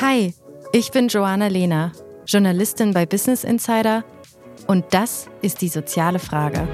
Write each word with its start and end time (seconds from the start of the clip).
Hi, 0.00 0.34
ich 0.72 0.90
bin 0.90 1.06
Joanna 1.08 1.46
Lehner, 1.46 1.92
Journalistin 2.26 2.92
bei 2.92 3.06
Business 3.06 3.44
Insider 3.44 4.02
und 4.66 4.84
das 4.90 5.28
ist 5.40 5.60
die 5.60 5.68
soziale 5.68 6.18
Frage. 6.18 6.66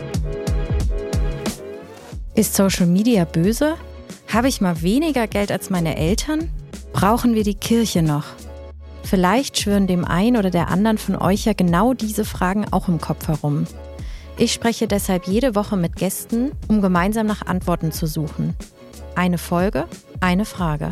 Ist 2.35 2.55
Social 2.55 2.87
Media 2.87 3.25
böse? 3.25 3.75
Habe 4.33 4.49
ich 4.49 4.63
mal 4.63 4.81
weniger 4.81 5.27
Geld 5.27 5.53
als 5.53 5.69
meine 5.69 5.97
Eltern? 5.97 6.51
Brauchen 6.93 7.35
wir 7.35 7.45
die 7.45 7.55
Kirche 7.55 8.03
noch? 8.03 8.25
Vielleicht 9.03 9.59
schwören 9.59 9.87
dem 9.87 10.05
einen 10.05 10.37
oder 10.37 10.51
der 10.51 10.69
anderen 10.69 10.99
von 10.99 11.17
euch 11.17 11.45
ja 11.45 11.53
genau 11.53 11.93
diese 11.93 12.25
Fragen 12.25 12.65
auch 12.73 12.89
im 12.89 13.01
Kopf 13.01 13.29
herum. 13.29 13.67
Ich 14.39 14.53
spreche 14.53 14.89
deshalb 14.89 15.27
jede 15.27 15.55
Woche 15.55 15.77
mit 15.77 15.97
Gästen, 15.97 16.53
um 16.69 16.81
gemeinsam 16.81 17.27
nach 17.27 17.47
Antworten 17.47 17.93
zu 17.93 18.07
suchen. 18.07 18.55
Eine 19.15 19.39
Folge, 19.39 19.87
eine 20.21 20.45
Frage. 20.45 20.91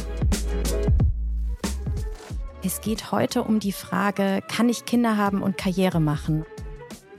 Es 2.62 2.80
geht 2.80 3.12
heute 3.12 3.42
um 3.42 3.60
die 3.60 3.72
Frage, 3.72 4.42
kann 4.48 4.68
ich 4.68 4.84
Kinder 4.84 5.16
haben 5.16 5.42
und 5.42 5.58
Karriere 5.58 6.00
machen? 6.00 6.46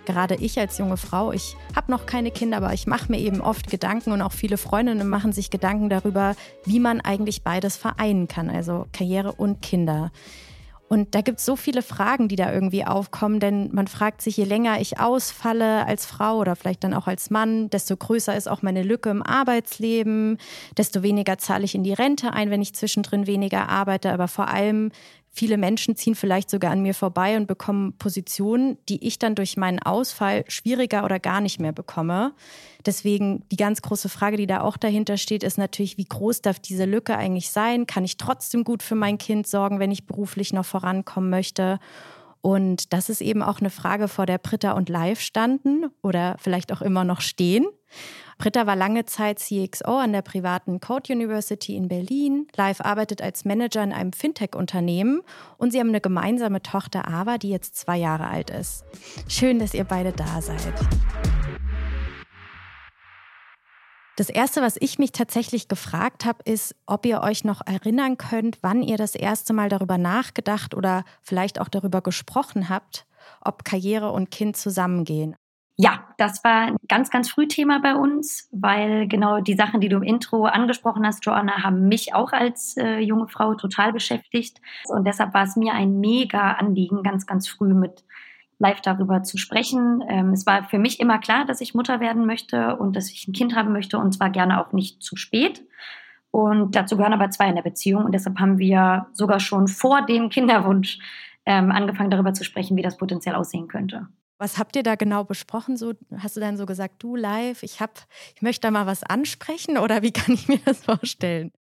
Gerade 0.05 0.35
ich 0.35 0.59
als 0.59 0.77
junge 0.77 0.97
Frau, 0.97 1.31
ich 1.31 1.55
habe 1.75 1.91
noch 1.91 2.05
keine 2.05 2.31
Kinder, 2.31 2.57
aber 2.57 2.73
ich 2.73 2.88
mache 2.88 3.11
mir 3.11 3.20
eben 3.20 3.41
oft 3.41 3.70
Gedanken 3.70 4.11
und 4.11 4.21
auch 4.21 4.31
viele 4.31 4.57
Freundinnen 4.57 5.07
machen 5.07 5.33
sich 5.33 5.49
Gedanken 5.49 5.89
darüber, 5.89 6.35
wie 6.63 6.80
man 6.80 7.02
eigentlich 7.02 7.44
beides 7.44 7.75
vereinen 7.75 8.27
kann, 8.27 8.49
also 8.49 8.85
Karriere 8.94 9.31
und 9.31 9.61
Kinder. 9.61 10.11
Und 10.88 11.16
da 11.16 11.21
gibt 11.21 11.39
es 11.39 11.45
so 11.45 11.55
viele 11.55 11.81
Fragen, 11.81 12.27
die 12.27 12.35
da 12.35 12.53
irgendwie 12.53 12.85
aufkommen, 12.85 13.39
denn 13.39 13.70
man 13.73 13.88
fragt 13.88 14.21
sich, 14.21 14.38
je 14.38 14.44
länger 14.44 14.80
ich 14.80 14.99
ausfalle 14.99 15.85
als 15.85 16.05
Frau 16.05 16.38
oder 16.38 16.55
vielleicht 16.55 16.84
dann 16.84 16.94
auch 16.94 17.08
als 17.08 17.31
Mann, 17.31 17.70
desto 17.71 17.98
größer 17.98 18.35
ist 18.35 18.48
auch 18.48 18.61
meine 18.61 18.84
Lücke 18.84 19.09
im 19.09 19.23
Arbeitsleben, 19.23 20.38
desto 20.77 21.02
weniger 21.02 21.39
zahle 21.39 21.66
ich 21.66 21.73
in 21.73 21.84
die 21.84 21.94
Rente 21.94 22.34
ein, 22.34 22.52
wenn 22.52 22.61
ich 22.61 22.75
zwischendrin 22.75 23.25
weniger 23.25 23.67
arbeite, 23.67 24.13
aber 24.13 24.27
vor 24.27 24.48
allem 24.48 24.91
Viele 25.38 25.57
Menschen 25.57 25.97
ziehen 25.97 26.16
vielleicht 26.16 26.50
sogar 26.50 26.72
an 26.72 26.81
mir 26.81 26.94
vorbei 26.94 27.36
und 27.36 27.45
bekommen 27.45 27.91
Positionen, 27.97 28.78
die 28.88 29.05
ich 29.05 29.19
dann 29.19 29.36
durch 29.36 29.58
meinen 29.58 29.80
Ausfall 29.80 30.45
schwieriger 30.47 31.03
oder 31.03 31.19
gar 31.19 31.41
nicht 31.41 31.59
mehr 31.59 31.73
bekomme. 31.73 32.33
Deswegen 32.86 33.44
die 33.52 33.58
ganz 33.58 33.81
große 33.81 34.08
Frage, 34.08 34.38
die 34.38 34.47
da 34.47 34.61
auch 34.61 34.78
dahinter 34.78 35.17
steht, 35.17 35.44
ist 35.44 35.58
natürlich, 35.58 35.97
wie 35.97 36.06
groß 36.06 36.41
darf 36.41 36.59
diese 36.59 36.86
Lücke 36.86 37.17
eigentlich 37.17 37.50
sein? 37.50 37.86
Kann 37.86 38.06
ich 38.06 38.16
trotzdem 38.16 38.63
gut 38.63 38.81
für 38.81 38.95
mein 38.95 39.17
Kind 39.17 39.45
sorgen, 39.45 39.80
wenn 39.80 39.91
ich 39.91 40.06
beruflich 40.06 40.53
noch 40.53 40.66
vorankommen 40.66 41.30
möchte? 41.30 41.80
Und 42.45 42.93
das 42.93 43.09
ist 43.09 43.21
eben 43.21 43.41
auch 43.41 43.59
eine 43.59 43.71
Frage, 43.71 44.07
vor 44.07 44.27
der 44.27 44.38
Britta 44.38 44.73
und 44.73 44.88
Live 44.88 45.19
standen 45.19 45.88
oder 46.03 46.35
vielleicht 46.38 46.71
auch 46.71 46.83
immer 46.83 47.03
noch 47.03 47.21
stehen. 47.21 47.65
Britta 48.38 48.67
war 48.67 48.75
lange 48.75 49.05
Zeit 49.05 49.39
CXO 49.39 49.97
an 49.97 50.13
der 50.13 50.21
privaten 50.21 50.79
Code 50.79 51.11
University 51.11 51.75
in 51.75 51.88
Berlin. 51.88 52.45
Live 52.55 52.81
arbeitet 52.81 53.19
als 53.23 53.45
Manager 53.45 53.83
in 53.83 53.91
einem 53.91 54.13
Fintech-Unternehmen 54.13 55.21
und 55.57 55.71
sie 55.71 55.79
haben 55.79 55.89
eine 55.89 56.01
gemeinsame 56.01 56.61
Tochter 56.61 57.07
Ava, 57.07 57.39
die 57.39 57.49
jetzt 57.49 57.77
zwei 57.77 57.97
Jahre 57.97 58.27
alt 58.27 58.51
ist. 58.51 58.85
Schön, 59.27 59.57
dass 59.57 59.73
ihr 59.73 59.85
beide 59.85 60.11
da 60.11 60.39
seid. 60.39 60.75
Das 64.17 64.30
Erste, 64.30 64.61
was 64.61 64.77
ich 64.80 64.97
mich 64.97 65.11
tatsächlich 65.11 65.67
gefragt 65.67 66.23
habe, 66.23 66.39
ist, 66.45 66.73
ob 66.85 67.05
ihr 67.05 67.21
euch 67.21 67.44
noch 67.44 67.59
erinnern 67.66 68.17
könnt, 68.17 68.59
wann 68.61 68.81
ihr 68.81 68.95
das 68.95 69.13
erste 69.13 69.52
Mal 69.52 69.67
darüber 69.67 69.97
nachgedacht 69.97 70.73
oder 70.73 71.03
vielleicht 71.22 71.59
auch 71.59 71.67
darüber 71.67 72.02
gesprochen 72.02 72.69
habt, 72.69 73.05
ob 73.41 73.66
Karriere 73.66 74.11
und 74.11 74.31
Kind 74.31 74.55
zusammengehen. 74.55 75.35
Ja, 75.77 76.05
das 76.17 76.41
war 76.45 76.67
ein 76.67 76.77
ganz, 76.88 77.09
ganz 77.09 77.30
früh 77.30 77.49
Thema 77.49 77.81
bei 77.81 77.95
uns, 77.95 78.47
weil 78.53 79.09
genau 79.09 79.41
die 79.41 79.55
Sachen, 79.55 79.81
die 79.81 79.89
du 79.89 79.97
im 79.97 80.03
Intro 80.03 80.45
angesprochen 80.45 81.05
hast, 81.05 81.25
Joanna, 81.25 81.63
haben 81.63 81.89
mich 81.89 82.13
auch 82.13 82.31
als 82.31 82.77
äh, 82.77 83.00
junge 83.00 83.27
Frau 83.27 83.55
total 83.55 83.91
beschäftigt. 83.91 84.61
Und 84.85 85.05
deshalb 85.05 85.33
war 85.33 85.44
es 85.44 85.57
mir 85.57 85.73
ein 85.73 86.00
mega 86.00 86.53
Anliegen, 86.53 87.03
ganz, 87.03 87.25
ganz 87.25 87.50
früh 87.50 87.73
mit 87.73 88.05
live 88.59 88.81
darüber 88.81 89.23
zu 89.23 89.38
sprechen. 89.38 90.03
Ähm, 90.07 90.31
es 90.31 90.46
war 90.46 90.63
für 90.63 90.79
mich 90.79 91.00
immer 91.00 91.19
klar, 91.19 91.46
dass 91.46 91.62
ich 91.62 91.74
Mutter 91.74 92.00
werden 92.00 92.25
möchte 92.25 92.78
und 92.78 92.96
dass 92.96 93.09
ich 93.09 93.28
ein 93.28 93.34
Kind 93.34 93.56
haben 93.56 93.74
möchte 93.74 93.97
und 93.97 94.13
zwar 94.13 94.29
gerne 94.29 94.59
auch 94.59 94.72
nicht 94.72 95.03
zu 95.03 95.16
spät. 95.16 95.63
Und 96.31 96.75
dazu 96.75 96.97
gehören 96.97 97.13
aber 97.13 97.29
zwei 97.29 97.47
in 97.47 97.56
der 97.56 97.63
Beziehung 97.63 98.06
und 98.06 98.12
deshalb 98.13 98.40
haben 98.40 98.57
wir 98.57 99.07
sogar 99.13 99.40
schon 99.40 99.68
vor 99.68 100.06
dem 100.06 100.29
Kinderwunsch 100.29 101.00
ähm, 101.46 101.72
angefangen 101.72 102.09
darüber 102.09 102.34
zu 102.34 102.44
sprechen, 102.44 102.75
wie 102.75 102.81
das 102.81 102.97
potenziell 102.97 103.35
aussehen 103.35 103.68
könnte. 103.68 104.07
Was 104.38 104.58
habt 104.58 104.75
ihr 104.75 104.84
da 104.84 104.96
genau 104.96 105.24
besprochen? 105.24 105.78
So, 105.78 105.94
hast 106.18 106.35
du 106.35 106.41
dann 106.41 106.58
so 106.58 106.66
gesagt, 106.66 107.02
du 107.02 107.16
live, 107.16 107.63
ich 107.63 107.79
hab, 107.79 108.06
ich 108.35 108.41
möchte 108.41 108.68
da 108.68 108.72
mal 108.72 108.85
was 108.85 109.03
ansprechen 109.03 109.78
oder 109.78 110.02
wie 110.02 110.12
kann 110.13 110.34
ich 110.34 110.47
mir 110.47 110.59
das 110.66 110.84
vorstellen? 110.84 111.52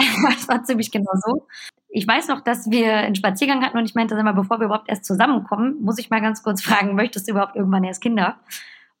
das 0.24 0.48
war 0.48 0.62
ziemlich 0.64 0.90
genau 0.90 1.12
so. 1.24 1.46
Ich 1.88 2.06
weiß 2.06 2.28
noch, 2.28 2.40
dass 2.40 2.70
wir 2.70 2.94
einen 2.94 3.16
Spaziergang 3.16 3.64
hatten 3.64 3.78
und 3.78 3.84
ich 3.84 3.94
meinte 3.94 4.14
immer, 4.14 4.32
bevor 4.32 4.60
wir 4.60 4.66
überhaupt 4.66 4.88
erst 4.88 5.04
zusammenkommen, 5.04 5.82
muss 5.82 5.98
ich 5.98 6.10
mal 6.10 6.20
ganz 6.20 6.42
kurz 6.42 6.62
fragen, 6.62 6.94
möchtest 6.94 7.26
du 7.26 7.32
überhaupt 7.32 7.56
irgendwann 7.56 7.84
erst 7.84 8.02
Kinder? 8.02 8.36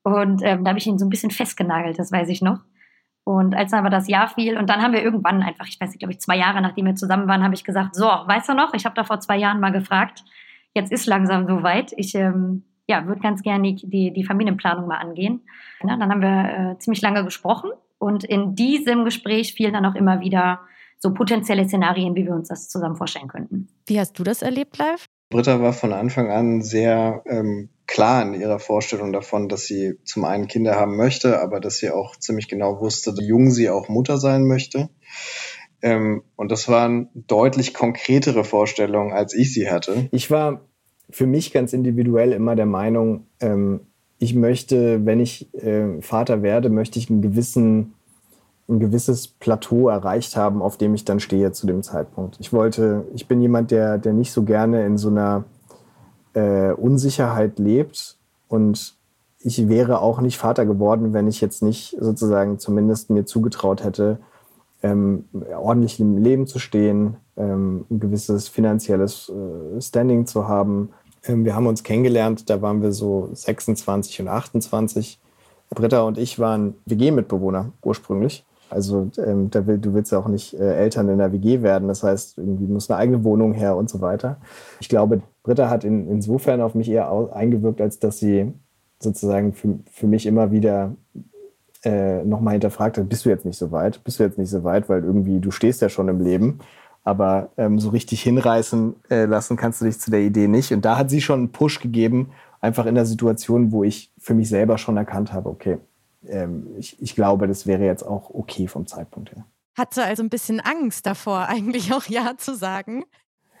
Und 0.02 0.42
ähm, 0.42 0.64
da 0.64 0.70
habe 0.70 0.78
ich 0.78 0.86
ihn 0.86 0.98
so 0.98 1.06
ein 1.06 1.10
bisschen 1.10 1.30
festgenagelt, 1.30 1.98
das 1.98 2.10
weiß 2.10 2.28
ich 2.28 2.42
noch. 2.42 2.60
Und 3.24 3.54
als 3.54 3.70
dann 3.70 3.80
aber 3.80 3.90
das 3.90 4.08
Jahr 4.08 4.28
fiel 4.28 4.56
und 4.56 4.68
dann 4.68 4.82
haben 4.82 4.92
wir 4.92 5.02
irgendwann 5.02 5.42
einfach, 5.42 5.66
ich 5.68 5.80
weiß 5.80 5.90
nicht, 5.90 6.00
glaube 6.00 6.12
ich, 6.12 6.20
zwei 6.20 6.36
Jahre 6.36 6.60
nachdem 6.62 6.86
wir 6.86 6.94
zusammen 6.94 7.28
waren, 7.28 7.44
habe 7.44 7.54
ich 7.54 7.64
gesagt, 7.64 7.94
so, 7.94 8.06
weißt 8.06 8.48
du 8.48 8.54
noch, 8.54 8.74
ich 8.74 8.84
habe 8.86 8.94
da 8.94 9.04
vor 9.04 9.20
zwei 9.20 9.36
Jahren 9.36 9.60
mal 9.60 9.72
gefragt, 9.72 10.24
jetzt 10.74 10.90
ist 10.90 11.06
langsam 11.06 11.46
soweit. 11.46 11.92
Ich 11.96 12.14
ähm, 12.14 12.64
ja, 12.86 13.06
würde 13.06 13.20
ganz 13.20 13.42
gerne 13.42 13.74
die, 13.74 13.88
die, 13.88 14.12
die, 14.12 14.24
Familienplanung 14.24 14.88
mal 14.88 14.96
angehen. 14.96 15.42
Ja, 15.82 15.96
dann 15.96 16.10
haben 16.10 16.22
wir 16.22 16.72
äh, 16.72 16.78
ziemlich 16.78 17.02
lange 17.02 17.24
gesprochen 17.24 17.70
und 17.98 18.24
in 18.24 18.56
diesem 18.56 19.04
Gespräch 19.04 19.54
fielen 19.54 19.74
dann 19.74 19.86
auch 19.86 19.94
immer 19.94 20.20
wieder 20.20 20.60
so 21.00 21.12
potenzielle 21.12 21.66
Szenarien, 21.66 22.14
wie 22.14 22.26
wir 22.26 22.34
uns 22.34 22.48
das 22.48 22.68
zusammen 22.68 22.96
vorstellen 22.96 23.28
könnten. 23.28 23.68
Wie 23.86 23.98
hast 23.98 24.18
du 24.18 24.22
das 24.22 24.42
erlebt, 24.42 24.78
live? 24.78 25.06
Britta 25.30 25.60
war 25.60 25.72
von 25.72 25.92
Anfang 25.92 26.30
an 26.30 26.60
sehr 26.60 27.22
ähm, 27.26 27.70
klar 27.86 28.22
in 28.22 28.34
ihrer 28.34 28.58
Vorstellung 28.58 29.12
davon, 29.12 29.48
dass 29.48 29.64
sie 29.64 29.94
zum 30.04 30.24
einen 30.24 30.46
Kinder 30.46 30.76
haben 30.76 30.96
möchte, 30.96 31.40
aber 31.40 31.60
dass 31.60 31.78
sie 31.78 31.90
auch 31.90 32.16
ziemlich 32.16 32.48
genau 32.48 32.80
wusste, 32.80 33.16
wie 33.16 33.26
jung 33.26 33.50
sie 33.50 33.70
auch 33.70 33.88
Mutter 33.88 34.18
sein 34.18 34.46
möchte. 34.46 34.90
Ähm, 35.82 36.22
und 36.36 36.50
das 36.50 36.68
waren 36.68 37.08
deutlich 37.14 37.72
konkretere 37.74 38.44
Vorstellungen, 38.44 39.12
als 39.12 39.34
ich 39.34 39.54
sie 39.54 39.70
hatte. 39.70 40.08
Ich 40.12 40.30
war 40.30 40.66
für 41.08 41.26
mich 41.26 41.52
ganz 41.52 41.72
individuell 41.72 42.32
immer 42.32 42.54
der 42.56 42.66
Meinung, 42.66 43.26
ähm, 43.40 43.80
ich 44.18 44.34
möchte, 44.34 45.06
wenn 45.06 45.18
ich 45.18 45.52
äh, 45.54 46.02
Vater 46.02 46.42
werde, 46.42 46.68
möchte 46.68 46.98
ich 46.98 47.08
einen 47.08 47.22
gewissen, 47.22 47.94
ein 48.70 48.80
gewisses 48.80 49.28
Plateau 49.28 49.88
erreicht 49.88 50.36
haben, 50.36 50.62
auf 50.62 50.76
dem 50.76 50.94
ich 50.94 51.04
dann 51.04 51.20
stehe 51.20 51.52
zu 51.52 51.66
dem 51.66 51.82
Zeitpunkt. 51.82 52.36
Ich 52.40 52.52
wollte, 52.52 53.04
ich 53.14 53.26
bin 53.26 53.40
jemand, 53.40 53.70
der, 53.70 53.98
der 53.98 54.12
nicht 54.12 54.32
so 54.32 54.44
gerne 54.44 54.86
in 54.86 54.96
so 54.96 55.08
einer 55.08 55.44
äh, 56.34 56.72
Unsicherheit 56.72 57.58
lebt 57.58 58.16
und 58.48 58.94
ich 59.42 59.68
wäre 59.68 60.00
auch 60.00 60.20
nicht 60.20 60.38
Vater 60.38 60.66
geworden, 60.66 61.12
wenn 61.12 61.26
ich 61.26 61.40
jetzt 61.40 61.62
nicht 61.62 61.96
sozusagen 61.98 62.58
zumindest 62.58 63.10
mir 63.10 63.24
zugetraut 63.24 63.82
hätte, 63.82 64.18
ähm, 64.82 65.24
ordentlich 65.56 65.98
im 65.98 66.18
Leben 66.18 66.46
zu 66.46 66.58
stehen, 66.58 67.16
ähm, 67.36 67.86
ein 67.90 68.00
gewisses 68.00 68.48
finanzielles 68.48 69.30
äh, 69.30 69.80
Standing 69.80 70.26
zu 70.26 70.46
haben, 70.46 70.90
ähm, 71.24 71.44
wir 71.44 71.54
haben 71.54 71.66
uns 71.66 71.82
kennengelernt, 71.82 72.48
da 72.48 72.62
waren 72.62 72.82
wir 72.82 72.92
so 72.92 73.28
26 73.32 74.20
und 74.22 74.28
28. 74.28 75.18
Britta 75.70 76.02
und 76.02 76.18
ich 76.18 76.38
waren 76.38 76.74
WG-Mitbewohner 76.86 77.72
ursprünglich. 77.82 78.44
Also 78.70 79.10
ähm, 79.18 79.50
da 79.50 79.66
will, 79.66 79.78
du 79.78 79.94
willst 79.94 80.12
ja 80.12 80.18
auch 80.18 80.28
nicht 80.28 80.54
äh, 80.54 80.76
Eltern 80.76 81.08
in 81.08 81.18
der 81.18 81.32
WG 81.32 81.62
werden. 81.62 81.88
Das 81.88 82.02
heißt, 82.02 82.38
irgendwie 82.38 82.66
muss 82.66 82.90
eine 82.90 82.98
eigene 82.98 83.24
Wohnung 83.24 83.52
her 83.52 83.76
und 83.76 83.90
so 83.90 84.00
weiter. 84.00 84.36
Ich 84.80 84.88
glaube, 84.88 85.22
Britta 85.42 85.68
hat 85.68 85.84
in, 85.84 86.08
insofern 86.08 86.60
auf 86.60 86.74
mich 86.74 86.90
eher 86.90 87.10
eingewirkt, 87.32 87.80
als 87.80 87.98
dass 87.98 88.18
sie 88.18 88.52
sozusagen 88.98 89.52
für, 89.54 89.78
für 89.90 90.06
mich 90.06 90.26
immer 90.26 90.52
wieder 90.52 90.92
äh, 91.84 92.22
nochmal 92.24 92.52
hinterfragt 92.52 92.98
hat, 92.98 93.08
bist 93.08 93.24
du 93.24 93.30
jetzt 93.30 93.46
nicht 93.46 93.58
so 93.58 93.72
weit? 93.72 94.04
Bist 94.04 94.18
du 94.18 94.24
jetzt 94.24 94.38
nicht 94.38 94.50
so 94.50 94.64
weit, 94.64 94.88
weil 94.88 95.02
irgendwie 95.02 95.40
du 95.40 95.50
stehst 95.50 95.80
ja 95.80 95.88
schon 95.88 96.08
im 96.08 96.20
Leben 96.20 96.60
aber 97.04 97.50
ähm, 97.56 97.78
so 97.78 97.90
richtig 97.90 98.22
hinreißen 98.22 98.94
äh, 99.10 99.24
lassen 99.24 99.56
kannst 99.56 99.80
du 99.80 99.86
dich 99.86 99.98
zu 99.98 100.10
der 100.10 100.20
Idee 100.20 100.48
nicht. 100.48 100.72
Und 100.72 100.84
da 100.84 100.98
hat 100.98 101.10
sie 101.10 101.20
schon 101.20 101.40
einen 101.40 101.52
Push 101.52 101.80
gegeben, 101.80 102.30
einfach 102.60 102.86
in 102.86 102.94
der 102.94 103.06
Situation, 103.06 103.72
wo 103.72 103.84
ich 103.84 104.12
für 104.18 104.34
mich 104.34 104.48
selber 104.48 104.78
schon 104.78 104.96
erkannt 104.96 105.32
habe, 105.32 105.48
okay, 105.48 105.78
ähm, 106.26 106.68
ich, 106.78 107.00
ich 107.00 107.14
glaube, 107.14 107.46
das 107.48 107.66
wäre 107.66 107.84
jetzt 107.84 108.02
auch 108.02 108.30
okay 108.30 108.66
vom 108.66 108.86
Zeitpunkt 108.86 109.32
her. 109.32 109.44
Hatte 109.76 110.04
also 110.04 110.22
ein 110.22 110.30
bisschen 110.30 110.60
Angst 110.60 111.06
davor, 111.06 111.46
eigentlich 111.48 111.92
auch 111.92 112.04
Ja 112.06 112.34
zu 112.36 112.54
sagen. 112.54 113.04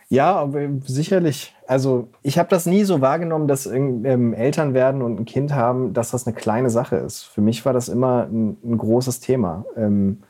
Ja, 0.08 0.34
aber 0.34 0.68
sicherlich. 0.84 1.54
Also 1.68 2.08
ich 2.22 2.36
habe 2.36 2.48
das 2.48 2.66
nie 2.66 2.82
so 2.82 3.00
wahrgenommen, 3.00 3.46
dass 3.46 3.66
ähm, 3.66 4.34
Eltern 4.34 4.74
werden 4.74 5.02
und 5.02 5.20
ein 5.20 5.24
Kind 5.24 5.54
haben, 5.54 5.94
dass 5.94 6.10
das 6.10 6.26
eine 6.26 6.34
kleine 6.34 6.68
Sache 6.68 6.96
ist. 6.96 7.22
Für 7.22 7.40
mich 7.40 7.64
war 7.64 7.72
das 7.72 7.88
immer 7.88 8.24
ein, 8.24 8.56
ein 8.64 8.76
großes 8.76 9.20
Thema. 9.20 9.64
Ähm, 9.76 10.22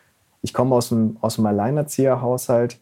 ich 0.43 0.53
komme 0.53 0.75
aus 0.75 0.93
einem, 0.93 1.17
aus 1.23 1.39
einem 1.39 1.47
Alleinerzieherhaushalt 1.47 2.79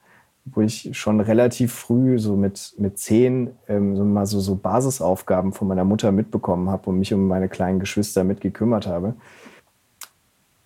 wo 0.54 0.60
ich 0.60 0.90
schon 0.92 1.20
relativ 1.20 1.72
früh, 1.72 2.18
so 2.18 2.36
mit, 2.36 2.74
mit 2.78 2.98
zehn, 2.98 3.50
ähm, 3.68 3.96
so 3.96 4.04
mal 4.04 4.26
so, 4.26 4.40
so 4.40 4.56
Basisaufgaben 4.56 5.52
von 5.52 5.68
meiner 5.68 5.84
Mutter 5.84 6.12
mitbekommen 6.12 6.70
habe 6.70 6.90
und 6.90 6.98
mich 6.98 7.12
um 7.12 7.26
meine 7.26 7.48
kleinen 7.48 7.80
Geschwister 7.80 8.24
mitgekümmert 8.24 8.86
habe. 8.86 9.14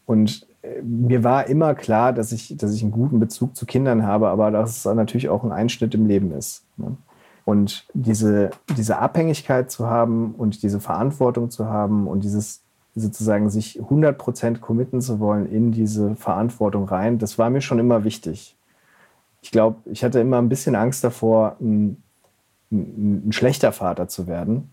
Und 0.06 0.46
mir 0.82 1.24
war 1.24 1.46
immer 1.46 1.74
klar, 1.74 2.12
dass 2.12 2.32
ich, 2.32 2.56
dass 2.56 2.74
ich 2.74 2.82
einen 2.82 2.92
guten 2.92 3.18
Bezug 3.18 3.56
zu 3.56 3.66
Kindern 3.66 4.04
habe, 4.04 4.28
aber 4.28 4.50
dass 4.50 4.76
es 4.76 4.84
natürlich 4.84 5.28
auch 5.28 5.44
ein 5.44 5.52
Einschnitt 5.52 5.94
im 5.94 6.06
Leben 6.06 6.32
ist. 6.32 6.64
Ne? 6.76 6.96
Und 7.44 7.86
diese, 7.92 8.50
diese 8.76 8.98
Abhängigkeit 8.98 9.70
zu 9.70 9.88
haben 9.88 10.34
und 10.36 10.62
diese 10.62 10.78
Verantwortung 10.78 11.50
zu 11.50 11.66
haben 11.66 12.06
und 12.06 12.22
dieses 12.22 12.62
sozusagen 12.94 13.50
sich 13.50 13.80
100 13.80 14.16
Prozent 14.18 14.60
committen 14.60 15.00
zu 15.00 15.18
wollen 15.18 15.46
in 15.46 15.72
diese 15.72 16.14
Verantwortung 16.14 16.84
rein, 16.84 17.18
das 17.18 17.38
war 17.38 17.50
mir 17.50 17.60
schon 17.62 17.78
immer 17.78 18.04
wichtig. 18.04 18.56
Ich 19.40 19.50
glaube, 19.50 19.78
ich 19.86 20.04
hatte 20.04 20.20
immer 20.20 20.38
ein 20.38 20.48
bisschen 20.48 20.76
Angst 20.76 21.02
davor, 21.02 21.56
ein, 21.60 22.02
ein, 22.70 23.28
ein 23.28 23.32
schlechter 23.32 23.72
Vater 23.72 24.06
zu 24.08 24.26
werden 24.28 24.70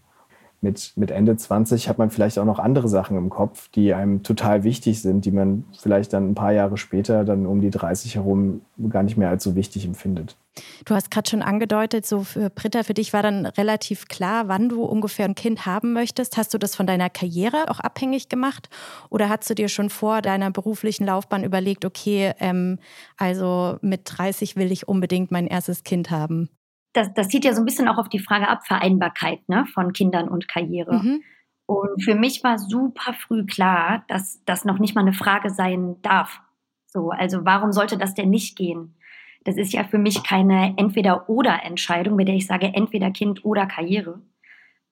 mit, 0.61 0.94
mit 0.95 1.11
Ende 1.11 1.38
20 1.38 1.88
hat 1.88 1.97
man 1.97 2.09
vielleicht 2.09 2.38
auch 2.38 2.45
noch 2.45 2.59
andere 2.59 2.89
Sachen 2.89 3.17
im 3.17 3.29
Kopf, 3.29 3.69
die 3.69 3.94
einem 3.94 4.23
total 4.23 4.63
wichtig 4.63 5.01
sind, 5.01 5.25
die 5.25 5.31
man 5.31 5.63
vielleicht 5.77 6.13
dann 6.13 6.31
ein 6.31 6.35
paar 6.35 6.51
Jahre 6.51 6.77
später, 6.77 7.23
dann 7.23 7.45
um 7.45 7.61
die 7.61 7.69
30 7.69 8.15
herum, 8.15 8.61
gar 8.89 9.03
nicht 9.03 9.17
mehr 9.17 9.29
als 9.29 9.44
so 9.44 9.56
wichtig 9.56 9.85
empfindet. 9.85 10.35
Du 10.83 10.94
hast 10.95 11.11
gerade 11.11 11.29
schon 11.29 11.41
angedeutet, 11.41 12.06
so 12.06 12.23
für 12.23 12.50
Britta, 12.50 12.83
für 12.83 12.94
dich 12.94 13.13
war 13.13 13.23
dann 13.23 13.45
relativ 13.45 14.07
klar, 14.07 14.47
wann 14.50 14.67
du 14.67 14.83
ungefähr 14.83 15.25
ein 15.25 15.35
Kind 15.35 15.65
haben 15.65 15.94
möchtest. 15.94 16.35
Hast 16.35 16.53
du 16.53 16.57
das 16.57 16.75
von 16.75 16.88
deiner 16.88 17.09
Karriere 17.09 17.69
auch 17.69 17.79
abhängig 17.79 18.27
gemacht? 18.27 18.69
Oder 19.09 19.29
hast 19.29 19.50
du 19.50 19.56
dir 19.56 19.69
schon 19.69 19.89
vor 19.89 20.21
deiner 20.21 20.51
beruflichen 20.51 21.06
Laufbahn 21.06 21.44
überlegt, 21.44 21.85
okay, 21.85 22.33
ähm, 22.39 22.79
also 23.15 23.77
mit 23.81 24.01
30 24.06 24.57
will 24.57 24.71
ich 24.71 24.88
unbedingt 24.88 25.31
mein 25.31 25.47
erstes 25.47 25.83
Kind 25.83 26.11
haben? 26.11 26.50
Das, 26.94 27.13
das 27.13 27.30
zieht 27.30 27.45
ja 27.45 27.53
so 27.53 27.62
ein 27.62 27.65
bisschen 27.65 27.88
auch 27.88 27.97
auf 27.97 28.09
die 28.09 28.19
Frage 28.19 28.47
ab, 28.47 28.65
Vereinbarkeit 28.65 29.47
ne, 29.47 29.65
von 29.74 29.94
Kindern 29.94 30.27
und 30.27 30.47
Karriere. 30.47 31.03
Mhm. 31.03 31.24
Und 31.65 32.03
für 32.03 32.15
mich 32.15 32.44
war 32.44 32.57
super 32.57 33.13
früh 33.13 33.45
klar, 33.45 34.03
dass 34.07 34.44
das 34.45 34.65
noch 34.65 34.80
nicht 34.80 34.95
mal 34.95 35.01
eine 35.01 35.13
Frage 35.13 35.51
sein 35.51 35.97
darf. 36.01 36.41
So, 36.88 37.12
also 37.12 37.45
warum 37.45 37.71
sollte 37.71 37.97
das 37.97 38.15
denn 38.15 38.31
nicht 38.31 38.57
gehen? 38.57 38.95
Das 39.44 39.56
ist 39.56 39.71
ja 39.71 39.83
für 39.83 40.00
mich 40.00 40.24
keine 40.24 40.74
Entweder-Oder-Entscheidung, 40.77 42.18
bei 42.18 42.24
der 42.24 42.36
ich 42.36 42.47
sage 42.47 42.71
entweder 42.74 43.12
Kind 43.12 43.45
oder 43.45 43.68
Karriere. 43.68 44.21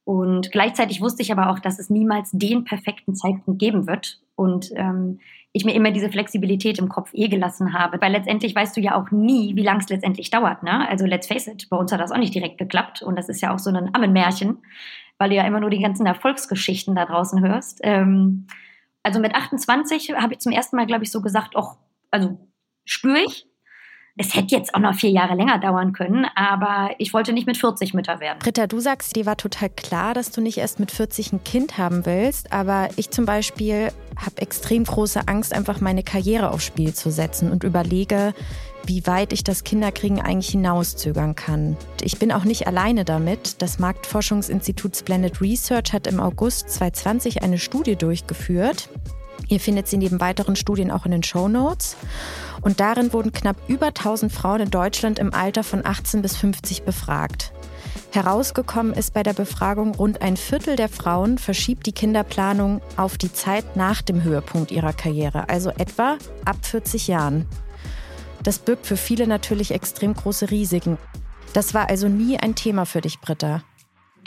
Und 0.03 0.51
gleichzeitig 0.51 1.01
wusste 1.01 1.21
ich 1.21 1.31
aber 1.31 1.49
auch, 1.49 1.59
dass 1.59 1.79
es 1.79 1.89
niemals 1.89 2.31
den 2.31 2.63
perfekten 2.63 3.15
Zeitpunkt 3.15 3.59
geben 3.59 3.87
wird. 3.87 4.21
Und 4.35 4.71
ähm, 4.75 5.19
ich 5.53 5.65
mir 5.65 5.73
immer 5.73 5.91
diese 5.91 6.09
Flexibilität 6.09 6.77
im 6.79 6.89
Kopf 6.89 7.11
eh 7.13 7.27
gelassen 7.27 7.73
habe. 7.73 7.99
Weil 8.01 8.11
letztendlich 8.11 8.55
weißt 8.55 8.77
du 8.77 8.81
ja 8.81 8.95
auch 8.95 9.11
nie, 9.11 9.55
wie 9.55 9.63
lang 9.63 9.79
es 9.79 9.89
letztendlich 9.89 10.29
dauert. 10.29 10.63
Ne? 10.63 10.87
Also 10.87 11.05
let's 11.05 11.27
face 11.27 11.47
it, 11.47 11.67
bei 11.69 11.77
uns 11.77 11.91
hat 11.91 11.99
das 11.99 12.11
auch 12.11 12.17
nicht 12.17 12.35
direkt 12.35 12.57
geklappt. 12.57 13.01
Und 13.01 13.17
das 13.17 13.29
ist 13.29 13.41
ja 13.41 13.53
auch 13.53 13.59
so 13.59 13.69
ein 13.69 13.93
Ammenmärchen, 13.95 14.59
weil 15.17 15.29
du 15.29 15.35
ja 15.35 15.47
immer 15.47 15.59
nur 15.59 15.69
die 15.69 15.81
ganzen 15.81 16.05
Erfolgsgeschichten 16.05 16.95
da 16.95 17.05
draußen 17.05 17.43
hörst. 17.43 17.79
Ähm, 17.83 18.47
also 19.03 19.19
mit 19.19 19.35
28 19.35 20.13
habe 20.15 20.33
ich 20.33 20.39
zum 20.39 20.51
ersten 20.51 20.75
Mal, 20.75 20.85
glaube 20.85 21.03
ich, 21.03 21.11
so 21.11 21.21
gesagt, 21.21 21.55
auch, 21.55 21.77
also 22.11 22.37
spüre 22.85 23.19
ich, 23.19 23.47
es 24.17 24.35
hätte 24.35 24.55
jetzt 24.55 24.73
auch 24.73 24.79
noch 24.79 24.95
vier 24.95 25.11
Jahre 25.11 25.35
länger 25.35 25.59
dauern 25.59 25.93
können, 25.93 26.25
aber 26.35 26.89
ich 26.97 27.13
wollte 27.13 27.33
nicht 27.33 27.45
mit 27.45 27.57
40 27.57 27.93
Mütter 27.93 28.19
werden. 28.19 28.39
Britta, 28.39 28.65
du 28.65 28.79
sagst, 28.79 29.15
dir 29.15 29.27
war 29.27 29.37
total 29.37 29.69
klar, 29.69 30.15
dass 30.15 30.31
du 30.31 30.41
nicht 30.41 30.57
erst 30.57 30.79
mit 30.79 30.91
40 30.91 31.33
ein 31.33 31.43
Kind 31.43 31.77
haben 31.77 32.05
willst, 32.05 32.51
aber 32.51 32.89
ich 32.95 33.11
zum 33.11 33.25
Beispiel 33.25 33.91
habe 34.15 34.41
extrem 34.41 34.83
große 34.83 35.27
Angst, 35.27 35.53
einfach 35.53 35.81
meine 35.81 36.01
Karriere 36.01 36.49
aufs 36.49 36.65
Spiel 36.65 36.95
zu 36.95 37.11
setzen 37.11 37.51
und 37.51 37.63
überlege, 37.63 38.33
wie 38.85 39.05
weit 39.05 39.33
ich 39.33 39.43
das 39.43 39.63
Kinderkriegen 39.63 40.19
eigentlich 40.19 40.49
hinauszögern 40.49 41.35
kann. 41.35 41.77
Ich 42.01 42.17
bin 42.17 42.31
auch 42.31 42.45
nicht 42.45 42.65
alleine 42.65 43.05
damit. 43.05 43.61
Das 43.61 43.77
Marktforschungsinstitut 43.77 44.95
Splendid 44.95 45.41
Research 45.41 45.93
hat 45.93 46.07
im 46.07 46.19
August 46.19 46.69
2020 46.71 47.43
eine 47.43 47.59
Studie 47.59 47.95
durchgeführt. 47.95 48.89
Ihr 49.49 49.59
findet 49.59 49.87
sie 49.87 49.97
neben 49.97 50.19
weiteren 50.19 50.55
Studien 50.55 50.91
auch 50.91 51.05
in 51.05 51.11
den 51.11 51.23
Show 51.23 51.47
Notes. 51.47 51.95
Und 52.67 52.81
darin 52.81 53.13
wurden 53.13 53.31
knapp 53.31 53.55
über 53.69 53.87
1000 53.87 54.29
Frauen 54.29 54.59
in 54.59 54.69
Deutschland 54.69 55.19
im 55.19 55.33
Alter 55.33 55.63
von 55.63 55.85
18 55.85 56.21
bis 56.21 56.35
50 56.35 56.83
befragt. 56.83 57.53
Herausgekommen 58.11 58.91
ist 58.91 59.13
bei 59.13 59.23
der 59.23 59.31
Befragung, 59.31 59.95
rund 59.95 60.21
ein 60.21 60.35
Viertel 60.35 60.75
der 60.75 60.89
Frauen 60.89 61.37
verschiebt 61.37 61.85
die 61.85 61.93
Kinderplanung 61.93 62.81
auf 62.97 63.17
die 63.17 63.31
Zeit 63.31 63.77
nach 63.77 64.01
dem 64.01 64.21
Höhepunkt 64.21 64.73
ihrer 64.73 64.91
Karriere, 64.91 65.47
also 65.47 65.69
etwa 65.69 66.17
ab 66.43 66.57
40 66.61 67.07
Jahren. 67.07 67.45
Das 68.43 68.59
birgt 68.59 68.85
für 68.85 68.97
viele 68.97 69.27
natürlich 69.27 69.71
extrem 69.71 70.13
große 70.13 70.51
Risiken. 70.51 70.97
Das 71.53 71.73
war 71.73 71.87
also 71.87 72.09
nie 72.09 72.37
ein 72.37 72.55
Thema 72.55 72.85
für 72.85 72.99
dich, 72.99 73.21
Britta. 73.21 73.63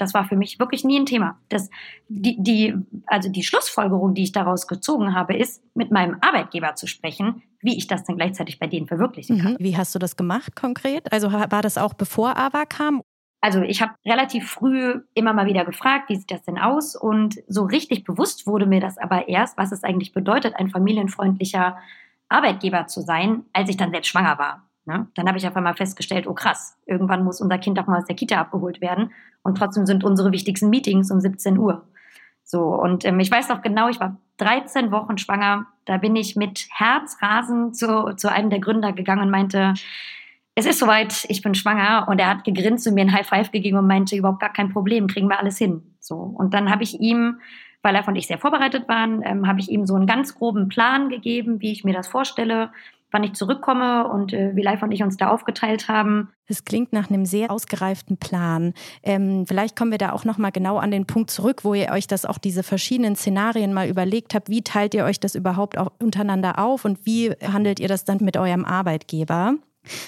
Das 0.00 0.14
war 0.14 0.24
für 0.24 0.36
mich 0.36 0.58
wirklich 0.58 0.84
nie 0.84 0.98
ein 0.98 1.06
Thema. 1.06 1.38
Das, 1.48 1.70
die, 2.08 2.36
die, 2.42 2.74
also 3.06 3.28
die 3.28 3.42
Schlussfolgerung, 3.42 4.14
die 4.14 4.22
ich 4.22 4.32
daraus 4.32 4.66
gezogen 4.66 5.14
habe, 5.14 5.36
ist, 5.36 5.62
mit 5.74 5.90
meinem 5.90 6.16
Arbeitgeber 6.20 6.74
zu 6.74 6.86
sprechen, 6.86 7.42
wie 7.60 7.76
ich 7.76 7.86
das 7.86 8.04
dann 8.04 8.16
gleichzeitig 8.16 8.58
bei 8.58 8.66
denen 8.66 8.86
verwirklichen 8.86 9.38
kann. 9.38 9.52
Mhm. 9.52 9.56
Wie 9.60 9.76
hast 9.76 9.94
du 9.94 9.98
das 9.98 10.16
gemacht 10.16 10.56
konkret? 10.56 11.12
Also 11.12 11.32
war 11.32 11.62
das 11.62 11.78
auch 11.78 11.94
bevor 11.94 12.36
AWA 12.36 12.64
kam? 12.64 13.02
Also 13.42 13.62
ich 13.62 13.80
habe 13.80 13.94
relativ 14.06 14.50
früh 14.50 15.00
immer 15.14 15.32
mal 15.32 15.46
wieder 15.46 15.64
gefragt, 15.64 16.10
wie 16.10 16.16
sieht 16.16 16.30
das 16.30 16.42
denn 16.42 16.58
aus? 16.58 16.94
Und 16.94 17.38
so 17.48 17.64
richtig 17.64 18.04
bewusst 18.04 18.46
wurde 18.46 18.66
mir 18.66 18.80
das 18.80 18.98
aber 18.98 19.28
erst, 19.28 19.56
was 19.56 19.72
es 19.72 19.82
eigentlich 19.82 20.12
bedeutet, 20.12 20.56
ein 20.56 20.68
familienfreundlicher 20.68 21.78
Arbeitgeber 22.28 22.86
zu 22.86 23.00
sein, 23.00 23.44
als 23.52 23.70
ich 23.70 23.76
dann 23.76 23.90
selbst 23.90 24.08
schwanger 24.08 24.38
war. 24.38 24.69
Ne? 24.84 25.06
Dann 25.14 25.28
habe 25.28 25.38
ich 25.38 25.46
auf 25.46 25.56
einmal 25.56 25.74
festgestellt, 25.74 26.26
oh 26.26 26.34
krass, 26.34 26.76
irgendwann 26.86 27.24
muss 27.24 27.40
unser 27.40 27.58
Kind 27.58 27.78
auch 27.78 27.86
mal 27.86 27.98
aus 27.98 28.06
der 28.06 28.16
Kita 28.16 28.40
abgeholt 28.40 28.80
werden. 28.80 29.12
Und 29.42 29.58
trotzdem 29.58 29.86
sind 29.86 30.04
unsere 30.04 30.32
wichtigsten 30.32 30.70
Meetings 30.70 31.10
um 31.10 31.20
17 31.20 31.58
Uhr. 31.58 31.86
So, 32.44 32.62
und 32.74 33.04
ähm, 33.04 33.20
ich 33.20 33.30
weiß 33.30 33.48
noch 33.48 33.62
genau, 33.62 33.88
ich 33.88 34.00
war 34.00 34.16
13 34.38 34.90
Wochen 34.90 35.18
schwanger. 35.18 35.66
Da 35.84 35.98
bin 35.98 36.16
ich 36.16 36.34
mit 36.34 36.66
Herzrasen 36.70 37.74
zu, 37.74 38.14
zu 38.16 38.30
einem 38.30 38.50
der 38.50 38.58
Gründer 38.58 38.92
gegangen 38.92 39.22
und 39.22 39.30
meinte, 39.30 39.74
es 40.56 40.66
ist 40.66 40.80
soweit, 40.80 41.26
ich 41.28 41.42
bin 41.42 41.54
schwanger. 41.54 42.08
Und 42.08 42.18
er 42.18 42.28
hat 42.28 42.44
gegrinst 42.44 42.86
und 42.88 42.94
mir 42.94 43.02
ein 43.02 43.12
High 43.12 43.26
Five 43.26 43.52
gegeben 43.52 43.78
und 43.78 43.86
meinte, 43.86 44.16
überhaupt 44.16 44.40
gar 44.40 44.52
kein 44.52 44.70
Problem, 44.70 45.06
kriegen 45.06 45.28
wir 45.28 45.38
alles 45.38 45.58
hin. 45.58 45.94
So, 46.00 46.16
und 46.16 46.54
dann 46.54 46.70
habe 46.70 46.82
ich 46.82 46.98
ihm, 46.98 47.38
weil 47.82 47.94
er 47.94 48.02
von 48.02 48.16
ich 48.16 48.26
sehr 48.26 48.38
vorbereitet 48.38 48.88
waren, 48.88 49.22
ähm, 49.24 49.46
habe 49.46 49.60
ich 49.60 49.70
ihm 49.70 49.86
so 49.86 49.94
einen 49.94 50.06
ganz 50.06 50.34
groben 50.34 50.68
Plan 50.68 51.08
gegeben, 51.08 51.60
wie 51.60 51.70
ich 51.70 51.84
mir 51.84 51.94
das 51.94 52.08
vorstelle 52.08 52.72
wann 53.10 53.24
ich 53.24 53.34
zurückkomme 53.34 54.08
und 54.08 54.32
äh, 54.32 54.54
wie 54.54 54.62
Live 54.62 54.82
und 54.82 54.92
ich 54.92 55.02
uns 55.02 55.16
da 55.16 55.30
aufgeteilt 55.30 55.88
haben. 55.88 56.30
Es 56.46 56.64
klingt 56.64 56.92
nach 56.92 57.10
einem 57.10 57.26
sehr 57.26 57.50
ausgereiften 57.50 58.16
Plan. 58.16 58.74
Ähm, 59.02 59.46
vielleicht 59.46 59.76
kommen 59.76 59.90
wir 59.90 59.98
da 59.98 60.12
auch 60.12 60.24
noch 60.24 60.38
mal 60.38 60.50
genau 60.50 60.78
an 60.78 60.90
den 60.90 61.06
Punkt 61.06 61.30
zurück, 61.30 61.64
wo 61.64 61.74
ihr 61.74 61.90
euch 61.90 62.06
das 62.06 62.24
auch 62.24 62.38
diese 62.38 62.62
verschiedenen 62.62 63.16
Szenarien 63.16 63.72
mal 63.72 63.88
überlegt 63.88 64.34
habt. 64.34 64.48
Wie 64.48 64.62
teilt 64.62 64.94
ihr 64.94 65.04
euch 65.04 65.20
das 65.20 65.34
überhaupt 65.34 65.78
auch 65.78 65.92
untereinander 66.00 66.58
auf 66.58 66.84
und 66.84 67.04
wie 67.04 67.30
handelt 67.30 67.80
ihr 67.80 67.88
das 67.88 68.04
dann 68.04 68.18
mit 68.20 68.36
eurem 68.36 68.64
Arbeitgeber? 68.64 69.54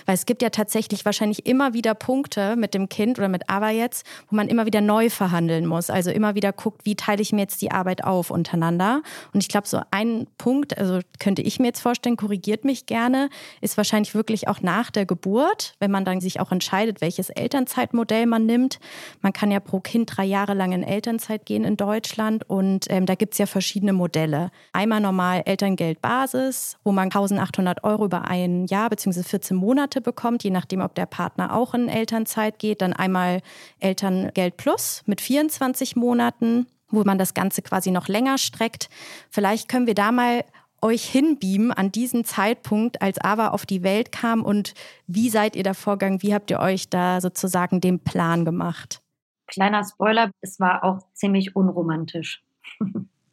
Weil 0.06 0.14
es 0.14 0.26
gibt 0.26 0.42
ja 0.42 0.50
tatsächlich 0.50 1.04
wahrscheinlich 1.04 1.46
immer 1.46 1.72
wieder 1.72 1.94
Punkte 1.94 2.56
mit 2.56 2.74
dem 2.74 2.88
Kind 2.88 3.18
oder 3.18 3.28
mit 3.28 3.48
Aber 3.48 3.70
jetzt, 3.70 4.06
wo 4.28 4.36
man 4.36 4.48
immer 4.48 4.66
wieder 4.66 4.80
neu 4.80 5.08
verhandeln 5.08 5.66
muss. 5.66 5.90
Also 5.90 6.10
immer 6.10 6.34
wieder 6.34 6.52
guckt, 6.52 6.82
wie 6.84 6.94
teile 6.94 7.22
ich 7.22 7.32
mir 7.32 7.40
jetzt 7.40 7.62
die 7.62 7.70
Arbeit 7.70 8.04
auf 8.04 8.30
untereinander. 8.30 9.02
Und 9.32 9.42
ich 9.42 9.48
glaube, 9.48 9.66
so 9.66 9.80
ein 9.90 10.26
Punkt, 10.38 10.76
also 10.76 11.00
könnte 11.18 11.42
ich 11.42 11.58
mir 11.58 11.68
jetzt 11.68 11.80
vorstellen, 11.80 12.16
korrigiert 12.16 12.64
mich 12.64 12.86
gerne, 12.86 13.30
ist 13.60 13.76
wahrscheinlich 13.76 14.14
wirklich 14.14 14.48
auch 14.48 14.60
nach 14.60 14.90
der 14.90 15.06
Geburt, 15.06 15.74
wenn 15.80 15.90
man 15.90 16.04
dann 16.04 16.20
sich 16.20 16.40
auch 16.40 16.52
entscheidet, 16.52 17.00
welches 17.00 17.30
Elternzeitmodell 17.30 18.26
man 18.26 18.46
nimmt. 18.46 18.78
Man 19.20 19.32
kann 19.32 19.50
ja 19.50 19.60
pro 19.60 19.80
Kind 19.80 20.16
drei 20.16 20.24
Jahre 20.24 20.54
lang 20.54 20.72
in 20.72 20.82
Elternzeit 20.82 21.46
gehen 21.46 21.64
in 21.64 21.76
Deutschland 21.76 22.48
und 22.48 22.86
ähm, 22.90 23.06
da 23.06 23.14
gibt 23.14 23.34
es 23.34 23.38
ja 23.38 23.46
verschiedene 23.46 23.92
Modelle. 23.92 24.50
Einmal 24.72 25.00
normal 25.00 25.42
Elterngeldbasis, 25.46 26.76
wo 26.84 26.92
man 26.92 27.04
1800 27.04 27.84
Euro 27.84 28.04
über 28.04 28.28
ein 28.28 28.66
Jahr 28.66 28.90
bzw. 28.90 29.22
14 29.22 29.61
Monate 29.62 30.00
bekommt, 30.00 30.42
je 30.42 30.50
nachdem, 30.50 30.80
ob 30.80 30.94
der 30.94 31.06
Partner 31.06 31.54
auch 31.54 31.72
in 31.72 31.88
Elternzeit 31.88 32.58
geht. 32.58 32.82
Dann 32.82 32.92
einmal 32.92 33.40
Elterngeld 33.78 34.56
Plus 34.56 35.02
mit 35.06 35.20
24 35.20 35.96
Monaten, 35.96 36.66
wo 36.90 37.04
man 37.04 37.18
das 37.18 37.32
Ganze 37.32 37.62
quasi 37.62 37.92
noch 37.92 38.08
länger 38.08 38.38
streckt. 38.38 38.90
Vielleicht 39.30 39.68
können 39.68 39.86
wir 39.86 39.94
da 39.94 40.10
mal 40.10 40.44
euch 40.82 41.04
hinbeamen 41.04 41.70
an 41.70 41.92
diesen 41.92 42.24
Zeitpunkt, 42.24 43.00
als 43.00 43.22
Ava 43.22 43.48
auf 43.48 43.64
die 43.64 43.84
Welt 43.84 44.10
kam 44.10 44.42
und 44.42 44.74
wie 45.06 45.30
seid 45.30 45.54
ihr 45.54 45.62
da 45.62 45.74
vorgegangen? 45.74 46.22
Wie 46.22 46.34
habt 46.34 46.50
ihr 46.50 46.58
euch 46.58 46.90
da 46.90 47.20
sozusagen 47.20 47.80
den 47.80 48.00
Plan 48.00 48.44
gemacht? 48.44 49.00
Kleiner 49.46 49.84
Spoiler, 49.84 50.32
es 50.40 50.58
war 50.58 50.82
auch 50.82 50.98
ziemlich 51.14 51.56
unromantisch. 51.56 52.42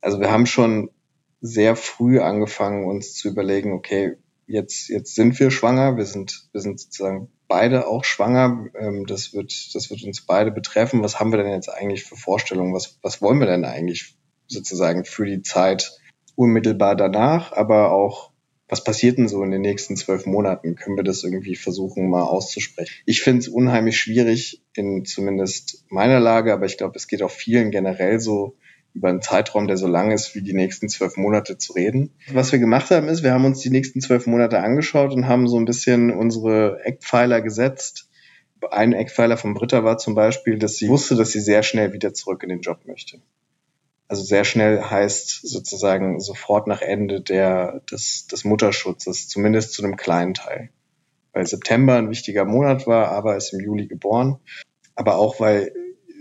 Also 0.01 0.21
wir 0.21 0.31
haben 0.31 0.45
schon 0.45 0.89
sehr 1.41 1.75
früh 1.75 2.21
angefangen, 2.21 2.85
uns 2.85 3.15
zu 3.15 3.27
überlegen, 3.27 3.73
okay, 3.73 4.15
jetzt, 4.49 4.89
jetzt 4.89 5.15
sind 5.15 5.39
wir 5.39 5.51
schwanger, 5.51 5.95
wir 5.95 6.05
sind, 6.05 6.49
wir 6.51 6.61
sind 6.61 6.79
sozusagen 6.79 7.29
beide 7.47 7.87
auch 7.87 8.03
schwanger. 8.03 8.67
Ähm, 8.77 9.05
das 9.05 9.33
wird, 9.33 9.53
das 9.73 9.89
wird 9.89 10.03
uns 10.03 10.21
beide 10.21 10.51
betreffen. 10.51 11.03
Was 11.03 11.19
haben 11.19 11.31
wir 11.31 11.37
denn 11.37 11.51
jetzt 11.51 11.69
eigentlich 11.69 12.03
für 12.03 12.15
Vorstellungen? 12.15 12.73
Was, 12.73 12.97
was 13.01 13.21
wollen 13.21 13.39
wir 13.39 13.47
denn 13.47 13.63
eigentlich 13.63 14.17
sozusagen 14.47 15.05
für 15.05 15.25
die 15.25 15.43
Zeit 15.43 15.99
unmittelbar 16.35 16.95
danach, 16.95 17.51
aber 17.51 17.91
auch 17.91 18.31
was 18.67 18.83
passiert 18.83 19.17
denn 19.17 19.27
so 19.27 19.43
in 19.43 19.49
den 19.51 19.61
nächsten 19.61 19.97
zwölf 19.97 20.27
Monaten? 20.27 20.75
Können 20.75 20.95
wir 20.95 21.03
das 21.03 21.23
irgendwie 21.23 21.55
versuchen, 21.55 22.09
mal 22.09 22.23
auszusprechen? 22.23 22.93
Ich 23.05 23.21
finde 23.21 23.39
es 23.39 23.47
unheimlich 23.47 23.99
schwierig, 23.99 24.63
in 24.75 25.05
zumindest 25.05 25.85
meiner 25.89 26.19
Lage, 26.19 26.53
aber 26.53 26.67
ich 26.67 26.77
glaube, 26.77 26.95
es 26.95 27.07
geht 27.07 27.23
auch 27.23 27.31
vielen 27.31 27.71
generell 27.71 28.19
so, 28.19 28.57
über 28.93 29.09
einen 29.09 29.21
Zeitraum, 29.21 29.67
der 29.67 29.77
so 29.77 29.87
lang 29.87 30.11
ist 30.11 30.35
wie 30.35 30.41
die 30.41 30.53
nächsten 30.53 30.89
zwölf 30.89 31.15
Monate 31.17 31.57
zu 31.57 31.73
reden. 31.73 32.11
Was 32.31 32.51
wir 32.51 32.59
gemacht 32.59 32.89
haben, 32.91 33.07
ist, 33.07 33.23
wir 33.23 33.33
haben 33.33 33.45
uns 33.45 33.59
die 33.59 33.69
nächsten 33.69 34.01
zwölf 34.01 34.27
Monate 34.27 34.59
angeschaut 34.59 35.13
und 35.13 35.27
haben 35.27 35.47
so 35.47 35.57
ein 35.57 35.65
bisschen 35.65 36.11
unsere 36.11 36.81
Eckpfeiler 36.83 37.41
gesetzt. 37.41 38.09
Ein 38.71 38.93
Eckpfeiler 38.93 39.37
von 39.37 39.53
Britta 39.53 39.83
war 39.83 39.97
zum 39.97 40.15
Beispiel, 40.15 40.57
dass 40.59 40.75
sie 40.77 40.89
wusste, 40.89 41.15
dass 41.15 41.31
sie 41.31 41.39
sehr 41.39 41.63
schnell 41.63 41.93
wieder 41.93 42.13
zurück 42.13 42.43
in 42.43 42.49
den 42.49 42.61
Job 42.61 42.79
möchte. 42.85 43.19
Also 44.09 44.23
sehr 44.23 44.43
schnell 44.43 44.81
heißt 44.81 45.47
sozusagen 45.47 46.19
sofort 46.19 46.65
nach 46.65 46.81
Ende 46.81 47.21
der, 47.21 47.81
des, 47.91 48.25
des 48.25 48.43
Mutterschutzes, 48.43 49.27
zumindest 49.27 49.73
zu 49.73 49.83
einem 49.83 49.97
kleinen 49.97 50.33
Teil. 50.33 50.71
Weil 51.31 51.45
September 51.45 51.95
ein 51.95 52.09
wichtiger 52.09 52.43
Monat 52.43 52.87
war, 52.87 53.09
aber 53.09 53.37
ist 53.37 53.53
im 53.53 53.59
Juli 53.59 53.85
geboren. 53.85 54.39
Aber 54.95 55.17
auch, 55.17 55.39
weil 55.39 55.71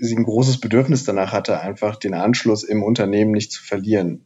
sie 0.01 0.17
ein 0.17 0.25
großes 0.25 0.61
Bedürfnis 0.61 1.05
danach 1.05 1.33
hatte, 1.33 1.61
einfach 1.61 1.97
den 1.97 2.15
Anschluss 2.15 2.65
im 2.65 2.83
Unternehmen 2.83 3.33
nicht 3.33 3.53
zu 3.53 3.63
verlieren. 3.63 4.25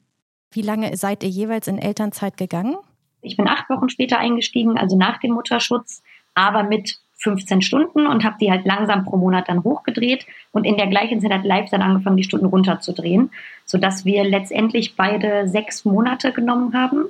Wie 0.51 0.63
lange 0.63 0.97
seid 0.97 1.23
ihr 1.23 1.31
jeweils 1.31 1.67
in 1.67 1.79
Elternzeit 1.79 2.37
gegangen? 2.37 2.77
Ich 3.23 3.37
bin 3.37 3.49
acht 3.49 3.71
Wochen 3.71 3.89
später 3.89 4.19
eingestiegen, 4.19 4.77
also 4.77 4.97
nach 4.97 5.19
dem 5.19 5.33
Mutterschutz, 5.33 6.03
aber 6.35 6.63
mit 6.63 6.99
15 7.23 7.63
Stunden 7.63 8.07
und 8.07 8.25
habe 8.25 8.37
die 8.41 8.51
halt 8.51 8.67
langsam 8.67 9.05
pro 9.05 9.17
Monat 9.17 9.49
dann 9.49 9.63
hochgedreht 9.63 10.27
und 10.51 10.65
in 10.65 10.77
der 10.77 10.89
gleichen 10.89 11.21
Zeit 11.21 11.33
hat 11.33 11.45
Live 11.45 11.71
dann 11.71 11.83
angefangen, 11.83 12.17
die 12.17 12.25
Stunden 12.25 12.47
runterzudrehen, 12.47 13.31
sodass 13.65 14.05
wir 14.05 14.25
letztendlich 14.25 14.97
beide 14.97 15.49
sechs 15.49 15.85
Monate 15.85 16.33
genommen 16.33 16.75
haben, 16.75 17.05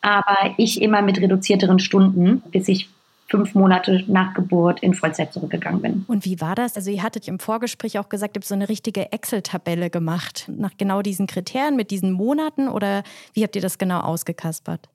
aber 0.00 0.54
ich 0.58 0.80
immer 0.80 1.02
mit 1.02 1.20
reduzierteren 1.20 1.80
Stunden, 1.80 2.40
bis 2.52 2.68
ich 2.68 2.88
fünf 3.28 3.54
Monate 3.54 4.04
nach 4.08 4.34
Geburt 4.34 4.80
in 4.80 4.94
Vollzeit 4.94 5.32
zurückgegangen 5.32 5.82
bin. 5.82 6.04
Und 6.08 6.24
wie 6.24 6.40
war 6.40 6.54
das? 6.54 6.76
Also 6.76 6.90
ihr 6.90 7.02
hattet 7.02 7.28
im 7.28 7.38
Vorgespräch 7.38 7.98
auch 7.98 8.08
gesagt, 8.08 8.36
ihr 8.36 8.40
habt 8.40 8.46
so 8.46 8.54
eine 8.54 8.68
richtige 8.68 9.12
Excel-Tabelle 9.12 9.90
gemacht 9.90 10.50
nach 10.54 10.72
genau 10.78 11.02
diesen 11.02 11.26
Kriterien 11.26 11.76
mit 11.76 11.90
diesen 11.90 12.12
Monaten 12.12 12.68
oder 12.68 13.02
wie 13.34 13.42
habt 13.42 13.54
ihr 13.54 13.62
das 13.62 13.78
genau 13.78 14.00
ausgekaspert? 14.00 14.88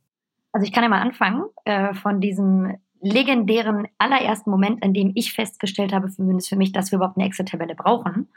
Also 0.51 0.65
ich 0.65 0.73
kann 0.73 0.83
ja 0.83 0.89
mal 0.89 1.01
anfangen 1.01 1.43
äh, 1.65 1.93
von 1.93 2.21
diesem 2.21 2.77
legendären 3.01 3.87
allerersten 3.97 4.49
Moment, 4.49 4.81
an 4.81 4.93
dem 4.93 5.11
ich 5.15 5.33
festgestellt 5.33 5.93
habe, 5.93 6.09
zumindest 6.09 6.49
für 6.49 6.55
mich, 6.55 6.71
dass 6.71 6.91
wir 6.91 6.97
überhaupt 6.97 7.17
eine 7.17 7.27
Excel-Tabelle 7.27 7.75
brauchen. 7.75 8.29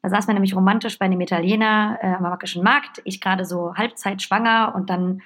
Da 0.00 0.08
saß 0.08 0.26
man 0.26 0.34
nämlich 0.34 0.54
romantisch 0.54 0.98
bei 0.98 1.06
einem 1.06 1.20
Italiener 1.20 1.98
äh, 2.00 2.06
am 2.14 2.22
Märkischen 2.22 2.62
Markt, 2.62 3.02
ich 3.04 3.20
gerade 3.20 3.44
so 3.44 3.74
halbzeit 3.74 4.22
schwanger 4.22 4.72
und 4.74 4.90
dann 4.90 5.22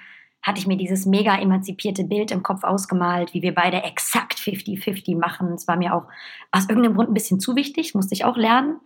hatte 0.47 0.59
ich 0.59 0.67
mir 0.67 0.77
dieses 0.77 1.05
mega 1.05 1.37
emanzipierte 1.37 2.05
Bild 2.05 2.31
im 2.31 2.41
Kopf 2.41 2.63
ausgemalt, 2.63 3.33
wie 3.33 3.41
wir 3.41 3.53
beide 3.53 3.83
exakt 3.83 4.39
50-50 4.39 5.17
machen. 5.17 5.51
Es 5.51 5.67
war 5.67 5.75
mir 5.75 5.93
auch 5.93 6.05
aus 6.51 6.69
irgendeinem 6.69 6.95
Grund 6.95 7.09
ein 7.09 7.13
bisschen 7.13 7.41
zu 7.41 7.57
wichtig, 7.57 7.93
musste 7.93 8.13
ich 8.13 8.23
auch 8.23 8.37
lernen, 8.37 8.79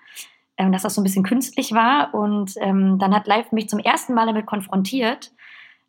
ähm, 0.58 0.72
dass 0.72 0.82
das 0.82 0.96
so 0.96 1.02
ein 1.02 1.04
bisschen 1.04 1.24
künstlich 1.24 1.72
war. 1.72 2.16
Und 2.16 2.56
ähm, 2.58 2.98
dann 2.98 3.14
hat 3.16 3.28
Live 3.28 3.52
mich 3.52 3.70
zum 3.70 3.78
ersten 3.78 4.16
Mal 4.16 4.26
damit 4.26 4.48
konfrontiert, 4.48 5.32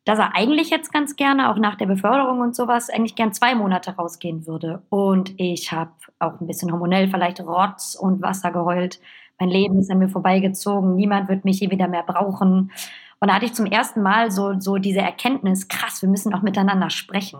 dass 0.05 0.19
er 0.19 0.37
eigentlich 0.37 0.69
jetzt 0.69 0.93
ganz 0.93 1.17
gerne, 1.17 1.50
auch 1.50 1.57
nach 1.57 1.76
der 1.76 1.87
Beförderung 1.87 2.41
und 2.41 2.55
sowas, 2.55 2.91
eigentlich 2.91 3.14
gern 3.14 3.33
zwei 3.33 3.55
Monate 3.55 3.93
rausgehen 3.93 4.47
würde. 4.47 4.83
Und 4.91 5.33
ich 5.38 5.73
habe 5.73 5.93
auch 6.19 6.38
ein 6.38 6.47
bisschen 6.47 6.71
hormonell 6.71 7.09
vielleicht 7.09 7.41
Rotz 7.41 7.97
und 7.99 8.21
Wasser 8.21 8.50
geheult. 8.50 9.00
Mein 9.41 9.49
Leben 9.49 9.79
ist 9.79 9.91
an 9.91 10.00
mir 10.00 10.11
vorbeigezogen. 10.11 10.97
Niemand 10.97 11.31
wird 11.31 11.47
mich 11.47 11.61
je 11.61 11.71
wieder 11.71 11.88
mehr 11.88 12.02
brauchen. 12.02 12.71
Und 13.23 13.29
da 13.29 13.35
hatte 13.37 13.45
ich 13.45 13.55
zum 13.55 13.67
ersten 13.67 14.02
Mal 14.02 14.33
so, 14.33 14.59
so 14.59 14.79
diese 14.79 14.99
Erkenntnis, 14.99 15.69
krass, 15.69 16.02
wir 16.02 16.09
müssen 16.09 16.35
auch 16.35 16.43
miteinander 16.43 16.91
sprechen. 16.91 17.38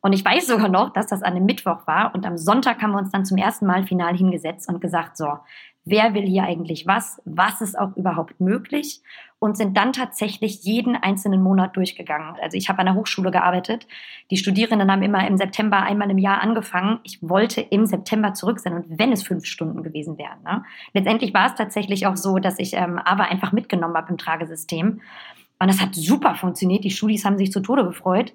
Und 0.00 0.14
ich 0.14 0.24
weiß 0.24 0.48
sogar 0.48 0.68
noch, 0.68 0.92
dass 0.92 1.06
das 1.06 1.22
an 1.22 1.34
einem 1.34 1.46
Mittwoch 1.46 1.86
war 1.86 2.12
und 2.12 2.26
am 2.26 2.36
Sonntag 2.36 2.82
haben 2.82 2.90
wir 2.90 2.98
uns 2.98 3.12
dann 3.12 3.24
zum 3.24 3.36
ersten 3.36 3.66
Mal 3.66 3.86
final 3.86 4.16
hingesetzt 4.16 4.68
und 4.68 4.80
gesagt, 4.80 5.16
so, 5.16 5.38
wer 5.84 6.14
will 6.14 6.26
hier 6.26 6.42
eigentlich 6.42 6.88
was, 6.88 7.22
was 7.24 7.60
ist 7.60 7.78
auch 7.78 7.96
überhaupt 7.96 8.40
möglich 8.40 9.00
und 9.42 9.56
sind 9.56 9.76
dann 9.76 9.92
tatsächlich 9.92 10.62
jeden 10.62 10.94
einzelnen 10.94 11.42
Monat 11.42 11.76
durchgegangen. 11.76 12.36
Also 12.40 12.56
ich 12.56 12.68
habe 12.68 12.78
an 12.78 12.86
der 12.86 12.94
Hochschule 12.94 13.32
gearbeitet. 13.32 13.88
Die 14.30 14.36
Studierenden 14.36 14.88
haben 14.88 15.02
immer 15.02 15.26
im 15.26 15.36
September 15.36 15.82
einmal 15.82 16.08
im 16.12 16.18
Jahr 16.18 16.40
angefangen. 16.40 17.00
Ich 17.02 17.18
wollte 17.22 17.60
im 17.60 17.84
September 17.84 18.34
zurück 18.34 18.60
sein 18.60 18.72
und 18.74 19.00
wenn 19.00 19.10
es 19.10 19.24
fünf 19.24 19.44
Stunden 19.46 19.82
gewesen 19.82 20.16
wären. 20.16 20.40
Ne? 20.44 20.62
Letztendlich 20.94 21.34
war 21.34 21.46
es 21.46 21.56
tatsächlich 21.56 22.06
auch 22.06 22.16
so, 22.16 22.38
dass 22.38 22.60
ich 22.60 22.74
ähm, 22.74 23.00
aber 23.00 23.24
einfach 23.32 23.50
mitgenommen 23.50 23.96
habe 23.96 24.12
im 24.12 24.16
Tragesystem. 24.16 25.00
Und 25.58 25.68
das 25.68 25.80
hat 25.80 25.96
super 25.96 26.36
funktioniert. 26.36 26.84
Die 26.84 26.92
Studis 26.92 27.24
haben 27.24 27.36
sich 27.36 27.50
zu 27.50 27.58
Tode 27.58 27.84
gefreut. 27.84 28.32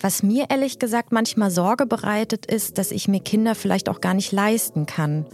Was 0.00 0.22
mir 0.22 0.46
ehrlich 0.48 0.78
gesagt 0.78 1.12
manchmal 1.12 1.50
Sorge 1.50 1.84
bereitet, 1.84 2.46
ist, 2.46 2.78
dass 2.78 2.92
ich 2.92 3.08
mir 3.08 3.20
Kinder 3.20 3.54
vielleicht 3.54 3.90
auch 3.90 4.00
gar 4.00 4.14
nicht 4.14 4.32
leisten 4.32 4.86
kann. 4.86 5.26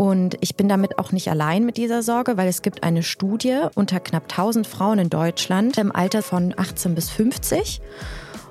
Und 0.00 0.38
ich 0.40 0.56
bin 0.56 0.66
damit 0.66 0.98
auch 0.98 1.12
nicht 1.12 1.28
allein 1.28 1.66
mit 1.66 1.76
dieser 1.76 2.02
Sorge, 2.02 2.38
weil 2.38 2.48
es 2.48 2.62
gibt 2.62 2.84
eine 2.84 3.02
Studie 3.02 3.58
unter 3.74 4.00
knapp 4.00 4.22
1000 4.30 4.66
Frauen 4.66 4.98
in 4.98 5.10
Deutschland 5.10 5.76
im 5.76 5.94
Alter 5.94 6.22
von 6.22 6.54
18 6.56 6.94
bis 6.94 7.10
50. 7.10 7.82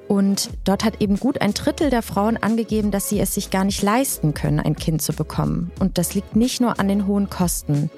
Und 0.08 0.52
dort 0.64 0.86
hat 0.86 1.02
eben 1.02 1.18
gut 1.18 1.42
ein 1.42 1.56
Drittel 1.56 1.90
der 1.90 2.04
Frauen 2.04 2.38
angegeben, 2.38 2.92
dass 2.92 3.10
sie 3.10 3.20
es 3.20 3.34
sich 3.34 3.50
gar 3.50 3.64
nicht 3.64 3.82
leisten 3.82 4.36
können, 4.36 4.60
ein 4.60 4.76
Kind 4.76 5.02
zu 5.02 5.12
bekommen. 5.12 5.72
Und 5.80 5.98
das 5.98 6.14
liegt 6.14 6.36
nicht 6.36 6.62
nur 6.62 6.80
an 6.80 6.88
den 6.88 7.08
hohen 7.08 7.32
Kosten, 7.32 7.90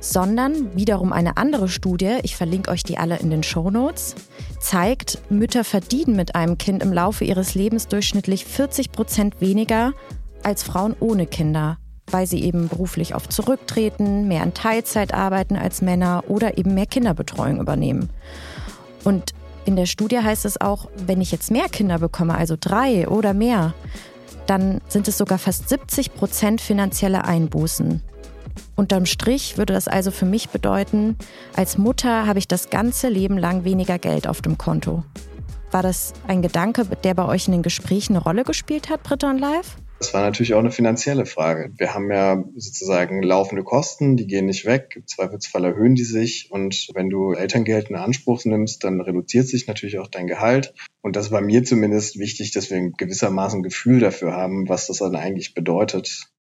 sondern 0.00 0.74
wiederum 0.74 1.12
eine 1.12 1.36
andere 1.36 1.68
Studie, 1.68 2.16
ich 2.22 2.34
verlinke 2.34 2.70
euch 2.70 2.82
die 2.82 2.96
alle 2.96 3.18
in 3.18 3.28
den 3.28 3.42
Show 3.42 3.70
Notes, 3.70 4.14
zeigt, 4.58 5.18
Mütter 5.28 5.64
verdienen 5.64 6.16
mit 6.16 6.34
einem 6.34 6.56
Kind 6.56 6.82
im 6.82 6.94
Laufe 6.94 7.26
ihres 7.26 7.54
Lebens 7.54 7.88
durchschnittlich 7.88 8.46
40 8.46 8.90
Prozent 8.90 9.42
weniger 9.42 9.92
als 10.42 10.62
Frauen 10.62 10.96
ohne 10.98 11.26
Kinder 11.26 11.76
weil 12.14 12.28
sie 12.28 12.44
eben 12.44 12.68
beruflich 12.68 13.16
oft 13.16 13.32
zurücktreten, 13.32 14.28
mehr 14.28 14.44
in 14.44 14.54
Teilzeit 14.54 15.12
arbeiten 15.12 15.56
als 15.56 15.82
Männer 15.82 16.22
oder 16.28 16.56
eben 16.56 16.72
mehr 16.72 16.86
Kinderbetreuung 16.86 17.58
übernehmen. 17.58 18.08
Und 19.02 19.32
in 19.64 19.74
der 19.74 19.86
Studie 19.86 20.20
heißt 20.20 20.44
es 20.44 20.60
auch, 20.60 20.88
wenn 21.08 21.20
ich 21.20 21.32
jetzt 21.32 21.50
mehr 21.50 21.68
Kinder 21.68 21.98
bekomme, 21.98 22.36
also 22.36 22.54
drei 22.58 23.08
oder 23.08 23.34
mehr, 23.34 23.74
dann 24.46 24.80
sind 24.86 25.08
es 25.08 25.18
sogar 25.18 25.38
fast 25.38 25.68
70 25.68 26.14
Prozent 26.14 26.60
finanzielle 26.60 27.24
Einbußen. 27.24 28.00
Unterm 28.76 29.06
Strich 29.06 29.58
würde 29.58 29.72
das 29.72 29.88
also 29.88 30.12
für 30.12 30.26
mich 30.26 30.50
bedeuten, 30.50 31.16
als 31.56 31.78
Mutter 31.78 32.28
habe 32.28 32.38
ich 32.38 32.46
das 32.46 32.70
ganze 32.70 33.08
Leben 33.08 33.38
lang 33.38 33.64
weniger 33.64 33.98
Geld 33.98 34.28
auf 34.28 34.40
dem 34.40 34.56
Konto. 34.56 35.02
War 35.72 35.82
das 35.82 36.12
ein 36.28 36.42
Gedanke, 36.42 36.84
der 36.84 37.14
bei 37.14 37.24
euch 37.26 37.48
in 37.48 37.52
den 37.54 37.62
Gesprächen 37.62 38.14
eine 38.14 38.22
Rolle 38.22 38.44
gespielt 38.44 38.88
hat, 38.88 39.02
Britta 39.02 39.30
und 39.30 39.38
Live? 39.38 39.78
Das 39.98 40.12
war 40.12 40.22
natürlich 40.22 40.54
auch 40.54 40.58
eine 40.58 40.70
finanzielle 40.70 41.24
Frage. 41.24 41.72
Wir 41.78 41.94
haben 41.94 42.10
ja 42.10 42.44
sozusagen 42.56 43.22
laufende 43.22 43.64
Kosten, 43.64 44.16
die 44.16 44.26
gehen 44.26 44.46
nicht 44.46 44.66
weg. 44.66 44.92
Im 44.96 45.06
Zweifelsfall 45.06 45.64
erhöhen 45.64 45.94
die 45.94 46.04
sich. 46.04 46.50
Und 46.50 46.88
wenn 46.94 47.10
du 47.10 47.32
Elterngeld 47.32 47.90
in 47.90 47.96
Anspruch 47.96 48.44
nimmst, 48.44 48.84
dann 48.84 49.00
reduziert 49.00 49.48
sich 49.48 49.66
natürlich 49.66 49.98
auch 49.98 50.08
dein 50.08 50.26
Gehalt. 50.26 50.74
Und 51.00 51.16
das 51.16 51.30
war 51.30 51.40
mir 51.40 51.64
zumindest 51.64 52.18
wichtig, 52.18 52.52
dass 52.52 52.70
wir 52.70 52.90
gewissermaßen 52.90 53.62
Gefühl 53.62 54.00
dafür 54.00 54.32
haben, 54.32 54.68
was 54.68 54.88
das 54.88 54.98
dann 54.98 55.16
eigentlich 55.16 55.54
bedeutet, 55.54 56.33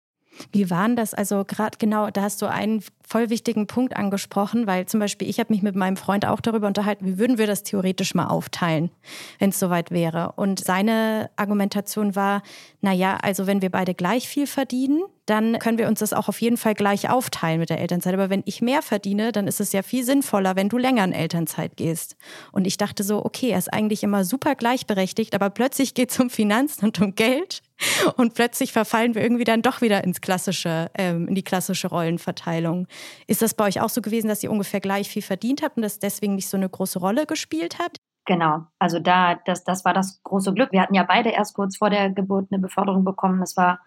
wie 0.53 0.71
waren 0.71 0.97
das? 0.97 1.15
Also 1.15 1.45
gerade 1.45 1.79
genau, 1.79 2.11
da 2.11 2.23
hast 2.23 2.43
du 2.43 2.47
einen 2.47 2.83
voll 3.07 3.31
wichtigen 3.31 3.67
Punkt 3.67 3.97
angesprochen, 3.97 4.67
weil 4.67 4.87
zum 4.87 5.01
Beispiel 5.01 5.29
ich 5.29 5.39
habe 5.39 5.53
mich 5.53 5.63
mit 5.63 5.77
meinem 5.77 5.97
Freund 5.97 6.27
auch 6.27 6.41
darüber 6.41 6.67
unterhalten, 6.67 7.07
wie 7.07 7.19
würden 7.19 7.39
wir 7.39 7.47
das 7.47 7.63
theoretisch 7.63 8.15
mal 8.15 8.27
aufteilen, 8.27 8.91
wenn 9.39 9.51
es 9.51 9.59
soweit 9.59 9.91
wäre. 9.91 10.33
Und 10.37 10.65
seine 10.65 11.31
Argumentation 11.37 12.17
war, 12.17 12.43
naja, 12.81 13.19
also 13.23 13.47
wenn 13.47 13.63
wir 13.63 13.71
beide 13.71 13.95
gleich 13.95 14.29
viel 14.29 14.47
verdienen, 14.47 15.03
dann 15.27 15.59
können 15.59 15.79
wir 15.79 15.87
uns 15.87 16.01
das 16.01 16.13
auch 16.13 16.29
auf 16.29 16.41
jeden 16.41 16.57
Fall 16.57 16.75
gleich 16.75 17.09
aufteilen 17.09 17.61
mit 17.61 17.71
der 17.71 17.81
Elternzeit. 17.81 18.15
Aber 18.15 18.29
wenn 18.29 18.43
ich 18.45 18.61
mehr 18.61 18.83
verdiene, 18.83 19.31
dann 19.31 19.47
ist 19.47 19.61
es 19.61 19.73
ja 19.73 19.83
viel 19.83 20.05
sinnvoller, 20.05 20.57
wenn 20.57 20.69
du 20.69 20.79
länger 20.79 21.05
in 21.05 21.13
Elternzeit 21.13 21.77
gehst. 21.77 22.17
Und 22.51 22.67
ich 22.67 22.77
dachte 22.77 23.05
so, 23.05 23.25
okay, 23.25 23.51
er 23.51 23.59
ist 23.59 23.73
eigentlich 23.73 24.03
immer 24.03 24.25
super 24.25 24.55
gleichberechtigt, 24.55 25.35
aber 25.35 25.51
plötzlich 25.51 25.95
geht 25.95 26.11
es 26.11 26.19
um 26.19 26.29
Finanzen 26.29 26.87
und 26.87 27.01
um 27.01 27.15
Geld. 27.15 27.63
Und 28.17 28.35
plötzlich 28.35 28.73
verfallen 28.73 29.15
wir 29.15 29.23
irgendwie 29.23 29.45
dann 29.45 29.63
doch 29.63 29.81
wieder 29.81 30.05
ins 30.05 30.21
klassische, 30.21 30.91
ähm, 30.95 31.29
in 31.29 31.35
die 31.35 31.43
klassische 31.43 31.89
Rollenverteilung. 31.89 32.87
Ist 33.27 33.43
das 33.43 33.55
bei 33.55 33.65
euch 33.65 33.81
auch 33.81 33.89
so 33.89 34.03
gewesen, 34.03 34.29
dass 34.29 34.43
ihr 34.43 34.51
ungefähr 34.51 34.81
gleich 34.81 35.09
viel 35.09 35.23
verdient 35.23 35.63
habt 35.63 35.77
und 35.77 35.83
das 35.83 35.99
deswegen 35.99 36.35
nicht 36.35 36.49
so 36.49 36.57
eine 36.57 36.69
große 36.69 36.99
Rolle 36.99 37.27
gespielt 37.27 37.79
hat? 37.79 37.99
Genau, 38.25 38.67
also 38.79 39.01
da, 39.01 39.35
das, 39.35 39.65
das 39.65 39.85
war 39.85 39.95
das 39.95 40.23
große 40.23 40.55
Glück. 40.55 40.71
Wir 40.71 40.81
hatten 40.81 40.95
ja 40.95 41.03
beide 41.03 41.31
erst 41.31 41.55
kurz 41.55 41.77
vor 41.77 41.91
der 41.91 42.11
Geburt 42.11 42.49
eine 42.51 42.61
Beförderung 42.61 43.05
bekommen. 43.05 43.41
Das 43.41 43.57
war, 43.57 43.81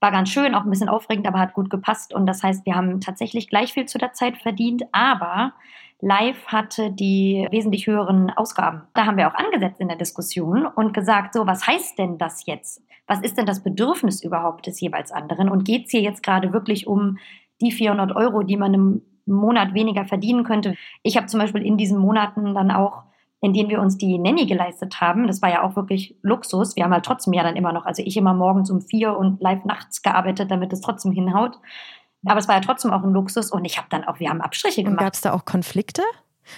war 0.00 0.10
ganz 0.10 0.30
schön, 0.30 0.54
auch 0.54 0.64
ein 0.64 0.70
bisschen 0.70 0.88
aufregend, 0.88 1.26
aber 1.26 1.38
hat 1.38 1.52
gut 1.52 1.68
gepasst. 1.68 2.14
Und 2.14 2.24
das 2.26 2.42
heißt, 2.42 2.64
wir 2.64 2.76
haben 2.76 3.00
tatsächlich 3.00 3.48
gleich 3.50 3.74
viel 3.74 3.84
zu 3.84 3.98
der 3.98 4.14
Zeit 4.14 4.38
verdient, 4.38 4.84
aber 4.92 5.52
Live 6.04 6.46
hatte 6.48 6.90
die 6.90 7.48
wesentlich 7.50 7.86
höheren 7.86 8.30
Ausgaben. 8.30 8.82
Da 8.92 9.06
haben 9.06 9.16
wir 9.16 9.26
auch 9.26 9.34
angesetzt 9.34 9.80
in 9.80 9.88
der 9.88 9.96
Diskussion 9.96 10.66
und 10.66 10.92
gesagt, 10.92 11.32
so, 11.32 11.46
was 11.46 11.66
heißt 11.66 11.98
denn 11.98 12.18
das 12.18 12.44
jetzt? 12.44 12.82
Was 13.06 13.22
ist 13.22 13.38
denn 13.38 13.46
das 13.46 13.62
Bedürfnis 13.62 14.22
überhaupt 14.22 14.66
des 14.66 14.80
jeweils 14.80 15.12
anderen? 15.12 15.48
Und 15.48 15.64
geht 15.64 15.86
es 15.86 15.92
hier 15.92 16.02
jetzt 16.02 16.22
gerade 16.22 16.52
wirklich 16.52 16.86
um 16.86 17.16
die 17.62 17.72
400 17.72 18.14
Euro, 18.14 18.42
die 18.42 18.58
man 18.58 18.74
im 18.74 19.02
Monat 19.24 19.72
weniger 19.72 20.04
verdienen 20.04 20.44
könnte? 20.44 20.74
Ich 21.02 21.16
habe 21.16 21.26
zum 21.26 21.40
Beispiel 21.40 21.64
in 21.64 21.78
diesen 21.78 21.98
Monaten 21.98 22.54
dann 22.54 22.70
auch 22.70 23.04
in 23.40 23.52
denen 23.52 23.68
wir 23.68 23.82
uns 23.82 23.98
die 23.98 24.16
Nanny 24.18 24.46
geleistet 24.46 25.02
haben. 25.02 25.26
Das 25.26 25.42
war 25.42 25.50
ja 25.50 25.62
auch 25.64 25.76
wirklich 25.76 26.16
Luxus. 26.22 26.76
Wir 26.76 26.84
haben 26.84 26.94
halt 26.94 27.04
trotzdem 27.04 27.34
ja 27.34 27.42
dann 27.42 27.56
immer 27.56 27.74
noch, 27.74 27.84
also 27.84 28.02
ich 28.02 28.16
immer 28.16 28.32
morgens 28.32 28.70
um 28.70 28.80
vier 28.80 29.18
und 29.18 29.38
live 29.42 29.66
nachts 29.66 30.00
gearbeitet, 30.00 30.50
damit 30.50 30.72
es 30.72 30.80
trotzdem 30.80 31.12
hinhaut 31.12 31.58
Aber 32.26 32.38
es 32.38 32.48
war 32.48 32.56
ja 32.56 32.60
trotzdem 32.60 32.92
auch 32.92 33.02
ein 33.02 33.12
Luxus 33.12 33.50
und 33.50 33.64
ich 33.64 33.76
habe 33.76 33.88
dann 33.90 34.04
auch, 34.04 34.20
wir 34.20 34.30
haben 34.30 34.40
Abstriche 34.40 34.82
gemacht. 34.82 35.00
Gab 35.00 35.14
es 35.14 35.20
da 35.20 35.32
auch 35.32 35.44
Konflikte? 35.44 36.02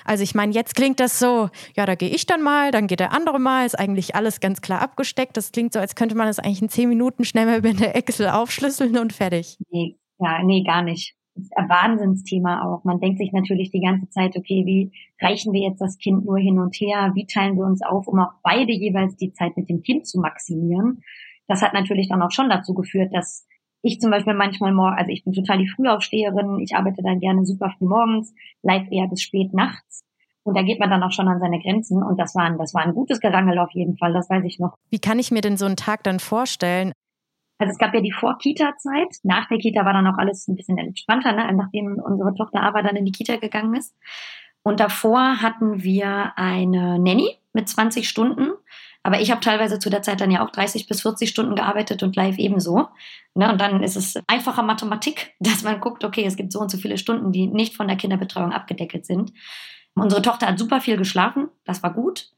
Also 0.05 0.23
ich 0.23 0.35
meine, 0.35 0.53
jetzt 0.53 0.75
klingt 0.75 1.01
das 1.01 1.19
so, 1.19 1.49
ja, 1.77 1.87
da 1.87 1.95
gehe 1.95 2.09
ich 2.09 2.27
dann 2.27 2.43
mal, 2.43 2.71
dann 2.71 2.87
geht 2.87 3.01
der 3.01 3.13
andere 3.13 3.39
mal, 3.39 3.67
ist 3.67 3.79
eigentlich 3.79 4.15
alles 4.15 4.41
ganz 4.41 4.61
klar 4.61 4.83
abgesteckt. 4.83 5.37
Das 5.37 5.53
klingt 5.53 5.73
so, 5.73 5.79
als 5.79 5.95
könnte 5.95 6.17
man 6.17 6.27
das 6.27 6.39
eigentlich 6.39 6.63
in 6.63 6.69
zehn 6.69 6.89
Minuten 6.89 7.25
schnell 7.25 7.47
mal 7.47 7.59
über 7.59 7.69
eine 7.69 7.95
Excel 7.95 8.29
aufschlüsseln 8.29 8.97
und 8.99 9.13
fertig. 9.13 9.59
Nee, 9.71 9.97
ja, 10.19 10.43
nee, 10.43 10.63
gar 10.65 10.83
nicht. 10.83 11.15
Das 11.35 11.45
ist 11.45 11.57
ein 11.57 11.69
Wahnsinnsthema 11.69 12.65
auch. 12.65 12.85
Man 12.85 12.99
denkt 12.99 13.19
sich 13.19 13.31
natürlich 13.33 13.71
die 13.71 13.83
ganze 13.83 14.09
Zeit, 14.09 14.37
okay, 14.37 14.65
wie 14.65 14.91
reichen 15.21 15.53
wir 15.53 15.61
jetzt 15.61 15.81
das 15.81 15.99
Kind 15.99 16.25
nur 16.25 16.39
hin 16.39 16.59
und 16.59 16.75
her? 16.77 17.13
Wie 17.15 17.27
teilen 17.27 17.57
wir 17.57 17.65
uns 17.65 17.83
auf, 17.83 18.09
um 18.09 18.19
auch 18.21 18.33
beide 18.43 18.73
jeweils 18.73 19.17
die 19.17 19.33
Zeit 19.33 19.57
mit 19.57 19.69
dem 19.69 19.83
Kind 19.83 20.07
zu 20.07 20.19
maximieren? 20.19 21.03
Das 21.47 21.61
hat 21.63 21.75
natürlich 21.75 22.09
dann 22.09 22.23
auch 22.23 22.31
schon 22.31 22.49
dazu 22.49 22.75
geführt, 22.75 23.15
dass 23.15 23.47
ich 23.87 24.01
zum 24.01 24.11
Beispiel 24.11 24.35
manchmal 24.35 24.73
morgen, 24.73 24.97
also 24.97 25.11
ich 25.11 25.25
bin 25.25 25.33
total 25.33 25.59
die 25.59 25.69
Frühaufsteherin, 25.69 26.59
ich 26.61 26.75
arbeite 26.75 27.03
dann 27.03 27.21
gerne 27.21 27.47
super 27.47 27.73
früh 27.79 27.87
morgens, 27.87 28.35
live 28.63 28.91
eher 28.91 29.07
bis 29.07 29.23
spät 29.23 29.55
nachts. 29.55 30.05
Und 30.43 30.57
da 30.57 30.63
geht 30.63 30.79
man 30.79 30.91
dann 30.91 31.03
auch 31.03 31.11
schon 31.11 31.27
an 31.29 31.41
seine 31.41 31.61
Grenzen. 31.61 32.03
Und 32.03 32.21
das 32.21 32.35
war, 32.37 32.45
ein, 32.45 32.57
das 32.57 32.73
war 32.73 32.83
ein 32.83 32.95
gutes 32.95 33.21
Gerangel 33.21 33.59
auf 33.59 33.71
jeden 33.73 33.97
Fall, 33.97 34.13
das 34.13 34.31
weiß 34.31 34.45
ich 34.45 34.59
noch. 34.59 34.75
Wie 34.91 35.01
kann 35.01 35.19
ich 35.19 35.31
mir 35.31 35.41
denn 35.41 35.57
so 35.57 35.67
einen 35.67 35.77
Tag 35.77 36.05
dann 36.05 36.21
vorstellen? 36.21 36.93
Also 37.59 37.73
es 37.73 37.79
gab 37.79 37.95
ja 37.95 38.01
die 38.01 38.13
Vor-Kita-Zeit. 38.13 39.17
Nach 39.23 39.49
der 39.49 39.59
Kita 39.59 39.85
war 39.85 39.93
dann 39.93 40.07
auch 40.07 40.19
alles 40.19 40.47
ein 40.47 40.57
bisschen 40.57 40.79
entspannter, 40.79 41.33
ne? 41.33 41.53
nachdem 41.55 41.99
unsere 41.99 42.35
Tochter 42.35 42.63
aber 42.63 42.83
dann 42.83 42.97
in 42.97 43.05
die 43.05 43.13
Kita 43.13 43.37
gegangen 43.37 43.75
ist. 43.75 43.95
Und 44.63 44.81
davor 44.81 45.43
hatten 45.43 45.83
wir 45.83 46.33
eine 46.37 46.99
Nanny 46.99 47.39
mit 47.53 47.69
20 47.69 48.09
Stunden. 48.09 48.51
Aber 49.07 49.21
ich 49.21 49.31
habe 49.31 49.41
teilweise 49.41 49.79
zu 49.79 49.89
der 49.89 50.03
Zeit 50.03 50.21
dann 50.21 50.33
ja 50.33 50.45
auch 50.45 50.51
30 50.51 50.89
bis 50.89 51.03
40 51.03 51.31
Stunden 51.31 51.55
gearbeitet 51.55 52.03
und 52.03 52.17
live 52.17 52.39
ebenso. 52.39 52.89
Ne, 53.35 53.53
und 53.53 53.61
dann 53.61 53.85
ist 53.85 53.95
es 53.95 54.19
einfacher 54.27 54.65
Mathematik, 54.65 55.33
dass 55.39 55.63
man 55.63 55.79
guckt, 55.79 56.03
okay, 56.03 56.25
es 56.25 56.35
gibt 56.35 56.51
so 56.51 56.59
und 56.59 56.73
so 56.73 56.77
viele 56.77 56.99
Stunden, 56.99 57.31
die 57.31 57.47
nicht 57.47 57.77
von 57.77 57.87
der 57.87 57.97
Kinderbetreuung 57.97 58.51
abgedeckelt 58.51 59.07
sind. 59.07 59.33
Unsere 59.95 60.23
Tochter 60.23 60.49
hat 60.49 60.59
super 60.59 60.81
viel 60.81 60.97
geschlafen, 60.97 61.49
das 61.65 61.85
war 61.85 61.95
gut. 61.95 62.31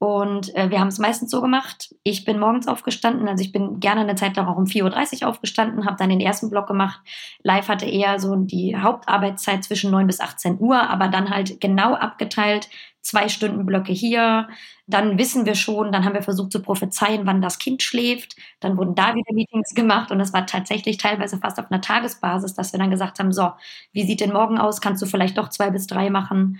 Und 0.00 0.56
äh, 0.56 0.70
wir 0.70 0.80
haben 0.80 0.88
es 0.88 0.98
meistens 0.98 1.30
so 1.30 1.42
gemacht. 1.42 1.94
Ich 2.04 2.24
bin 2.24 2.38
morgens 2.38 2.66
aufgestanden, 2.66 3.28
also 3.28 3.44
ich 3.44 3.52
bin 3.52 3.80
gerne 3.80 4.00
eine 4.00 4.14
Zeit 4.14 4.34
lang 4.34 4.46
auch 4.46 4.56
um 4.56 4.64
4.30 4.64 5.22
Uhr 5.22 5.28
aufgestanden, 5.28 5.84
habe 5.84 5.96
dann 5.98 6.08
den 6.08 6.22
ersten 6.22 6.48
Block 6.48 6.66
gemacht. 6.68 7.00
Live 7.42 7.68
hatte 7.68 7.84
eher 7.84 8.18
so 8.18 8.34
die 8.34 8.74
Hauptarbeitszeit 8.78 9.62
zwischen 9.62 9.90
9 9.90 10.06
bis 10.06 10.20
18 10.20 10.58
Uhr, 10.58 10.88
aber 10.88 11.08
dann 11.08 11.28
halt 11.28 11.60
genau 11.60 11.92
abgeteilt, 11.92 12.70
zwei 13.02 13.28
Stunden 13.28 13.66
Blöcke 13.66 13.92
hier. 13.92 14.48
Dann 14.86 15.18
wissen 15.18 15.44
wir 15.44 15.54
schon, 15.54 15.92
dann 15.92 16.06
haben 16.06 16.14
wir 16.14 16.22
versucht 16.22 16.52
zu 16.52 16.62
prophezeien, 16.62 17.26
wann 17.26 17.42
das 17.42 17.58
Kind 17.58 17.82
schläft. 17.82 18.36
Dann 18.60 18.78
wurden 18.78 18.94
da 18.94 19.14
wieder 19.14 19.34
Meetings 19.34 19.74
gemacht 19.74 20.10
und 20.10 20.20
es 20.20 20.32
war 20.32 20.46
tatsächlich 20.46 20.96
teilweise 20.96 21.36
fast 21.36 21.60
auf 21.60 21.70
einer 21.70 21.82
Tagesbasis, 21.82 22.54
dass 22.54 22.72
wir 22.72 22.80
dann 22.80 22.90
gesagt 22.90 23.18
haben, 23.18 23.32
so, 23.32 23.50
wie 23.92 24.04
sieht 24.04 24.20
denn 24.20 24.32
morgen 24.32 24.56
aus? 24.56 24.80
Kannst 24.80 25.02
du 25.02 25.06
vielleicht 25.06 25.36
doch 25.36 25.50
zwei 25.50 25.68
bis 25.68 25.86
drei 25.86 26.08
machen? 26.08 26.58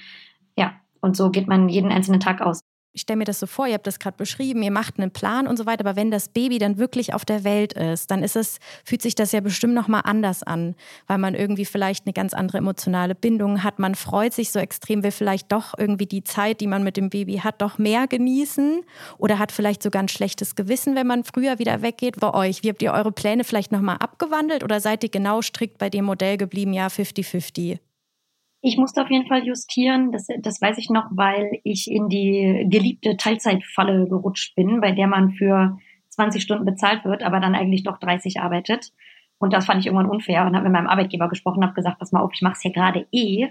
Ja, 0.58 0.74
und 1.00 1.16
so 1.16 1.30
geht 1.30 1.48
man 1.48 1.70
jeden 1.70 1.90
einzelnen 1.90 2.20
Tag 2.20 2.42
aus 2.42 2.59
ich 2.92 3.02
stelle 3.02 3.18
mir 3.18 3.24
das 3.24 3.38
so 3.38 3.46
vor, 3.46 3.66
ihr 3.66 3.74
habt 3.74 3.86
das 3.86 4.00
gerade 4.00 4.16
beschrieben, 4.16 4.62
ihr 4.62 4.72
macht 4.72 4.98
einen 4.98 5.12
Plan 5.12 5.46
und 5.46 5.56
so 5.56 5.64
weiter, 5.64 5.86
aber 5.86 5.96
wenn 5.96 6.10
das 6.10 6.28
Baby 6.28 6.58
dann 6.58 6.78
wirklich 6.78 7.14
auf 7.14 7.24
der 7.24 7.44
Welt 7.44 7.72
ist, 7.74 8.10
dann 8.10 8.22
ist 8.22 8.34
es, 8.34 8.58
fühlt 8.84 9.00
sich 9.00 9.14
das 9.14 9.30
ja 9.32 9.40
bestimmt 9.40 9.74
nochmal 9.74 10.02
anders 10.04 10.42
an, 10.42 10.74
weil 11.06 11.18
man 11.18 11.34
irgendwie 11.34 11.64
vielleicht 11.64 12.06
eine 12.06 12.12
ganz 12.12 12.34
andere 12.34 12.58
emotionale 12.58 13.14
Bindung 13.14 13.62
hat. 13.62 13.78
Man 13.78 13.94
freut 13.94 14.32
sich 14.32 14.50
so 14.50 14.58
extrem, 14.58 15.04
will 15.04 15.12
vielleicht 15.12 15.52
doch 15.52 15.74
irgendwie 15.78 16.06
die 16.06 16.24
Zeit, 16.24 16.60
die 16.60 16.66
man 16.66 16.82
mit 16.82 16.96
dem 16.96 17.10
Baby 17.10 17.38
hat, 17.38 17.62
doch 17.62 17.78
mehr 17.78 18.08
genießen 18.08 18.82
oder 19.18 19.38
hat 19.38 19.52
vielleicht 19.52 19.82
sogar 19.82 20.02
ein 20.02 20.08
schlechtes 20.08 20.56
Gewissen, 20.56 20.96
wenn 20.96 21.06
man 21.06 21.22
früher 21.22 21.58
wieder 21.60 21.82
weggeht. 21.82 22.18
Bei 22.18 22.34
euch, 22.34 22.64
wie 22.64 22.70
habt 22.70 22.82
ihr 22.82 22.92
eure 22.92 23.12
Pläne 23.12 23.44
vielleicht 23.44 23.70
nochmal 23.70 23.98
abgewandelt 23.98 24.64
oder 24.64 24.80
seid 24.80 25.04
ihr 25.04 25.10
genau 25.10 25.42
strikt 25.42 25.78
bei 25.78 25.90
dem 25.90 26.04
Modell 26.06 26.36
geblieben, 26.36 26.72
ja, 26.72 26.88
50-50? 26.88 27.78
Ich 28.62 28.76
musste 28.76 29.02
auf 29.02 29.10
jeden 29.10 29.26
Fall 29.26 29.46
justieren, 29.46 30.12
das, 30.12 30.26
das 30.40 30.60
weiß 30.60 30.76
ich 30.78 30.90
noch, 30.90 31.06
weil 31.10 31.60
ich 31.64 31.90
in 31.90 32.08
die 32.08 32.66
geliebte 32.68 33.16
Teilzeitfalle 33.16 34.06
gerutscht 34.06 34.54
bin, 34.54 34.80
bei 34.80 34.92
der 34.92 35.06
man 35.06 35.30
für 35.30 35.78
20 36.10 36.42
Stunden 36.42 36.66
bezahlt 36.66 37.04
wird, 37.04 37.22
aber 37.22 37.40
dann 37.40 37.54
eigentlich 37.54 37.84
doch 37.84 37.98
30 37.98 38.40
arbeitet. 38.40 38.92
Und 39.38 39.54
das 39.54 39.64
fand 39.64 39.80
ich 39.80 39.86
irgendwann 39.86 40.10
unfair 40.10 40.44
und 40.44 40.54
habe 40.54 40.64
mit 40.64 40.72
meinem 40.72 40.88
Arbeitgeber 40.88 41.28
gesprochen, 41.28 41.64
habe 41.64 41.72
gesagt, 41.72 41.98
pass 41.98 42.12
mal 42.12 42.20
auf, 42.20 42.32
ich 42.34 42.42
mache 42.42 42.54
es 42.54 42.60
hier 42.60 42.72
gerade 42.72 43.06
eh, 43.12 43.48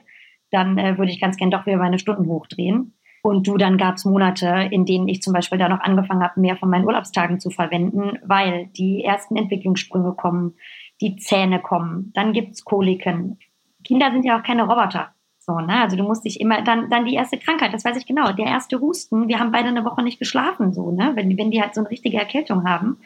dann 0.51 0.77
äh, 0.77 0.97
würde 0.97 1.11
ich 1.11 1.19
ganz 1.19 1.37
gern 1.37 1.51
doch 1.51 1.65
wieder 1.65 1.77
meine 1.77 1.99
Stunden 1.99 2.27
hochdrehen. 2.27 2.93
Und 3.21 3.47
du, 3.47 3.57
dann 3.57 3.77
gab 3.77 3.95
es 3.95 4.05
Monate, 4.05 4.69
in 4.71 4.85
denen 4.85 5.07
ich 5.07 5.21
zum 5.21 5.33
Beispiel 5.33 5.57
da 5.57 5.67
noch 5.67 5.81
angefangen 5.81 6.23
habe, 6.23 6.39
mehr 6.39 6.55
von 6.55 6.69
meinen 6.69 6.85
Urlaubstagen 6.85 7.39
zu 7.39 7.49
verwenden, 7.49 8.17
weil 8.23 8.67
die 8.67 9.03
ersten 9.03 9.35
Entwicklungssprünge 9.35 10.13
kommen, 10.13 10.55
die 11.01 11.17
Zähne 11.17 11.59
kommen, 11.59 12.11
dann 12.13 12.33
gibt's 12.33 12.63
Koliken, 12.63 13.37
Kinder 13.83 14.11
sind 14.11 14.25
ja 14.25 14.37
auch 14.37 14.43
keine 14.43 14.63
Roboter. 14.63 15.13
So, 15.39 15.59
ne? 15.59 15.81
Also 15.81 15.97
du 15.97 16.03
musst 16.03 16.25
dich 16.25 16.39
immer, 16.39 16.61
dann, 16.61 16.89
dann 16.89 17.05
die 17.05 17.15
erste 17.15 17.37
Krankheit, 17.37 17.73
das 17.73 17.85
weiß 17.85 17.97
ich 17.97 18.05
genau, 18.05 18.31
der 18.33 18.45
erste 18.45 18.79
Husten, 18.79 19.27
wir 19.27 19.39
haben 19.39 19.51
beide 19.51 19.69
eine 19.69 19.85
Woche 19.85 20.03
nicht 20.03 20.19
geschlafen, 20.19 20.73
so, 20.73 20.91
ne? 20.91 21.11
Wenn, 21.15 21.35
wenn 21.37 21.49
die 21.51 21.61
halt 21.61 21.73
so 21.73 21.81
eine 21.81 21.89
richtige 21.89 22.17
Erkältung 22.17 22.67
haben, 22.67 22.97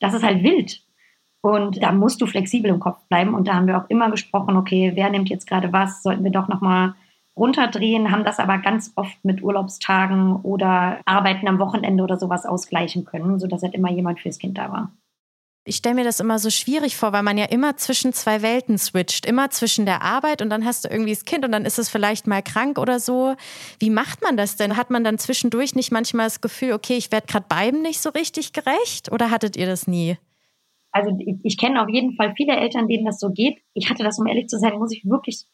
das 0.00 0.14
ist 0.14 0.24
halt 0.24 0.42
wild. 0.42 0.82
Und 1.40 1.82
da 1.82 1.92
musst 1.92 2.20
du 2.20 2.26
flexibel 2.26 2.70
im 2.70 2.80
Kopf 2.80 3.06
bleiben. 3.08 3.34
Und 3.34 3.48
da 3.48 3.54
haben 3.54 3.66
wir 3.66 3.76
auch 3.76 3.90
immer 3.90 4.10
gesprochen, 4.10 4.56
okay, 4.56 4.92
wer 4.94 5.10
nimmt 5.10 5.28
jetzt 5.28 5.46
gerade 5.46 5.74
was? 5.74 6.02
Sollten 6.02 6.24
wir 6.24 6.30
doch 6.30 6.48
nochmal 6.48 6.94
runterdrehen, 7.36 8.10
haben 8.10 8.24
das 8.24 8.38
aber 8.38 8.58
ganz 8.58 8.92
oft 8.96 9.24
mit 9.24 9.42
Urlaubstagen 9.42 10.36
oder 10.36 11.00
Arbeiten 11.04 11.46
am 11.46 11.58
Wochenende 11.58 12.02
oder 12.02 12.16
sowas 12.16 12.46
ausgleichen 12.46 13.04
können, 13.04 13.38
sodass 13.38 13.62
halt 13.62 13.74
immer 13.74 13.90
jemand 13.90 14.20
fürs 14.20 14.38
Kind 14.38 14.56
da 14.56 14.72
war. 14.72 14.92
Ich 15.66 15.76
stelle 15.76 15.94
mir 15.94 16.04
das 16.04 16.20
immer 16.20 16.38
so 16.38 16.50
schwierig 16.50 16.94
vor, 16.94 17.14
weil 17.14 17.22
man 17.22 17.38
ja 17.38 17.46
immer 17.46 17.76
zwischen 17.78 18.12
zwei 18.12 18.42
Welten 18.42 18.76
switcht. 18.76 19.24
Immer 19.24 19.48
zwischen 19.48 19.86
der 19.86 20.02
Arbeit 20.02 20.42
und 20.42 20.50
dann 20.50 20.66
hast 20.66 20.84
du 20.84 20.90
irgendwie 20.90 21.12
das 21.12 21.24
Kind 21.24 21.42
und 21.42 21.52
dann 21.52 21.64
ist 21.64 21.78
es 21.78 21.88
vielleicht 21.88 22.26
mal 22.26 22.42
krank 22.42 22.78
oder 22.78 23.00
so. 23.00 23.34
Wie 23.78 23.88
macht 23.88 24.22
man 24.22 24.36
das 24.36 24.56
denn? 24.56 24.76
Hat 24.76 24.90
man 24.90 25.04
dann 25.04 25.16
zwischendurch 25.16 25.74
nicht 25.74 25.90
manchmal 25.90 26.26
das 26.26 26.42
Gefühl, 26.42 26.72
okay, 26.74 26.96
ich 26.96 27.10
werde 27.10 27.26
gerade 27.26 27.46
beiden 27.48 27.80
nicht 27.80 28.02
so 28.02 28.10
richtig 28.10 28.52
gerecht? 28.52 29.10
Oder 29.10 29.30
hattet 29.30 29.56
ihr 29.56 29.64
das 29.64 29.86
nie? 29.86 30.18
Also 30.92 31.16
ich, 31.18 31.36
ich 31.42 31.56
kenne 31.56 31.82
auf 31.82 31.88
jeden 31.88 32.14
Fall 32.14 32.34
viele 32.36 32.56
Eltern, 32.56 32.86
denen 32.86 33.06
das 33.06 33.18
so 33.18 33.30
geht. 33.30 33.56
Ich 33.72 33.88
hatte 33.88 34.04
das, 34.04 34.18
um 34.18 34.26
ehrlich 34.26 34.48
zu 34.48 34.58
sein, 34.58 34.78
muss 34.78 34.92
ich 34.92 35.06
wirklich 35.06 35.46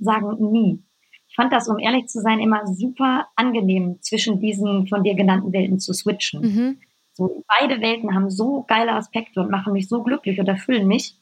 sagen, 0.00 0.52
nie. 0.52 0.84
Ich 1.28 1.34
fand 1.34 1.52
das, 1.52 1.68
um 1.68 1.80
ehrlich 1.80 2.06
zu 2.06 2.20
sein, 2.20 2.38
immer 2.38 2.64
super 2.68 3.26
angenehm, 3.34 3.98
zwischen 4.00 4.40
diesen 4.40 4.86
von 4.86 5.02
dir 5.02 5.16
genannten 5.16 5.52
Welten 5.52 5.80
zu 5.80 5.92
switchen. 5.92 6.40
Mhm 6.40 6.78
so, 7.16 7.44
beide 7.48 7.80
Welten 7.80 8.14
haben 8.14 8.30
so 8.30 8.64
geile 8.68 8.92
Aspekte 8.92 9.40
und 9.40 9.50
machen 9.50 9.72
mich 9.72 9.88
so 9.88 10.02
glücklich 10.02 10.38
und 10.38 10.48
erfüllen 10.48 10.86
mich. 10.86 11.18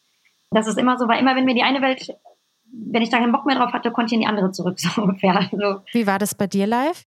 Das 0.50 0.66
ist 0.66 0.76
immer 0.76 0.98
so, 0.98 1.06
weil 1.06 1.20
immer 1.20 1.36
wenn 1.36 1.44
mir 1.44 1.54
die 1.54 1.62
eine 1.62 1.80
Welt, 1.82 2.18
wenn 2.66 3.02
ich 3.02 3.10
da 3.10 3.18
keinen 3.18 3.32
Bock 3.32 3.46
mehr 3.46 3.56
drauf 3.56 3.72
hatte, 3.72 3.92
konnte 3.92 4.08
ich 4.08 4.14
in 4.14 4.20
die 4.20 4.26
andere 4.26 4.50
zurück, 4.50 4.78
so 4.80 5.02
ungefähr. 5.02 5.36
Also, 5.36 5.82
Wie 5.92 6.06
war 6.06 6.18
das 6.18 6.34
bei 6.34 6.48
dir 6.48 6.66
live? 6.66 7.04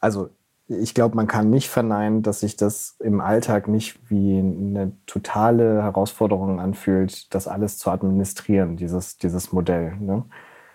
Also, 0.00 0.30
ich 0.68 0.94
glaube, 0.94 1.16
man 1.16 1.26
kann 1.26 1.50
nicht 1.50 1.68
verneinen, 1.68 2.22
dass 2.22 2.40
sich 2.40 2.56
das 2.56 2.96
im 3.00 3.20
Alltag 3.20 3.68
nicht 3.68 3.98
wie 4.08 4.38
eine 4.38 4.92
totale 5.04 5.82
Herausforderung 5.82 6.60
anfühlt, 6.60 7.34
das 7.34 7.48
alles 7.48 7.76
zu 7.76 7.90
administrieren, 7.90 8.76
dieses, 8.76 9.18
dieses 9.18 9.52
Modell. 9.52 9.96
Ne? 9.96 10.24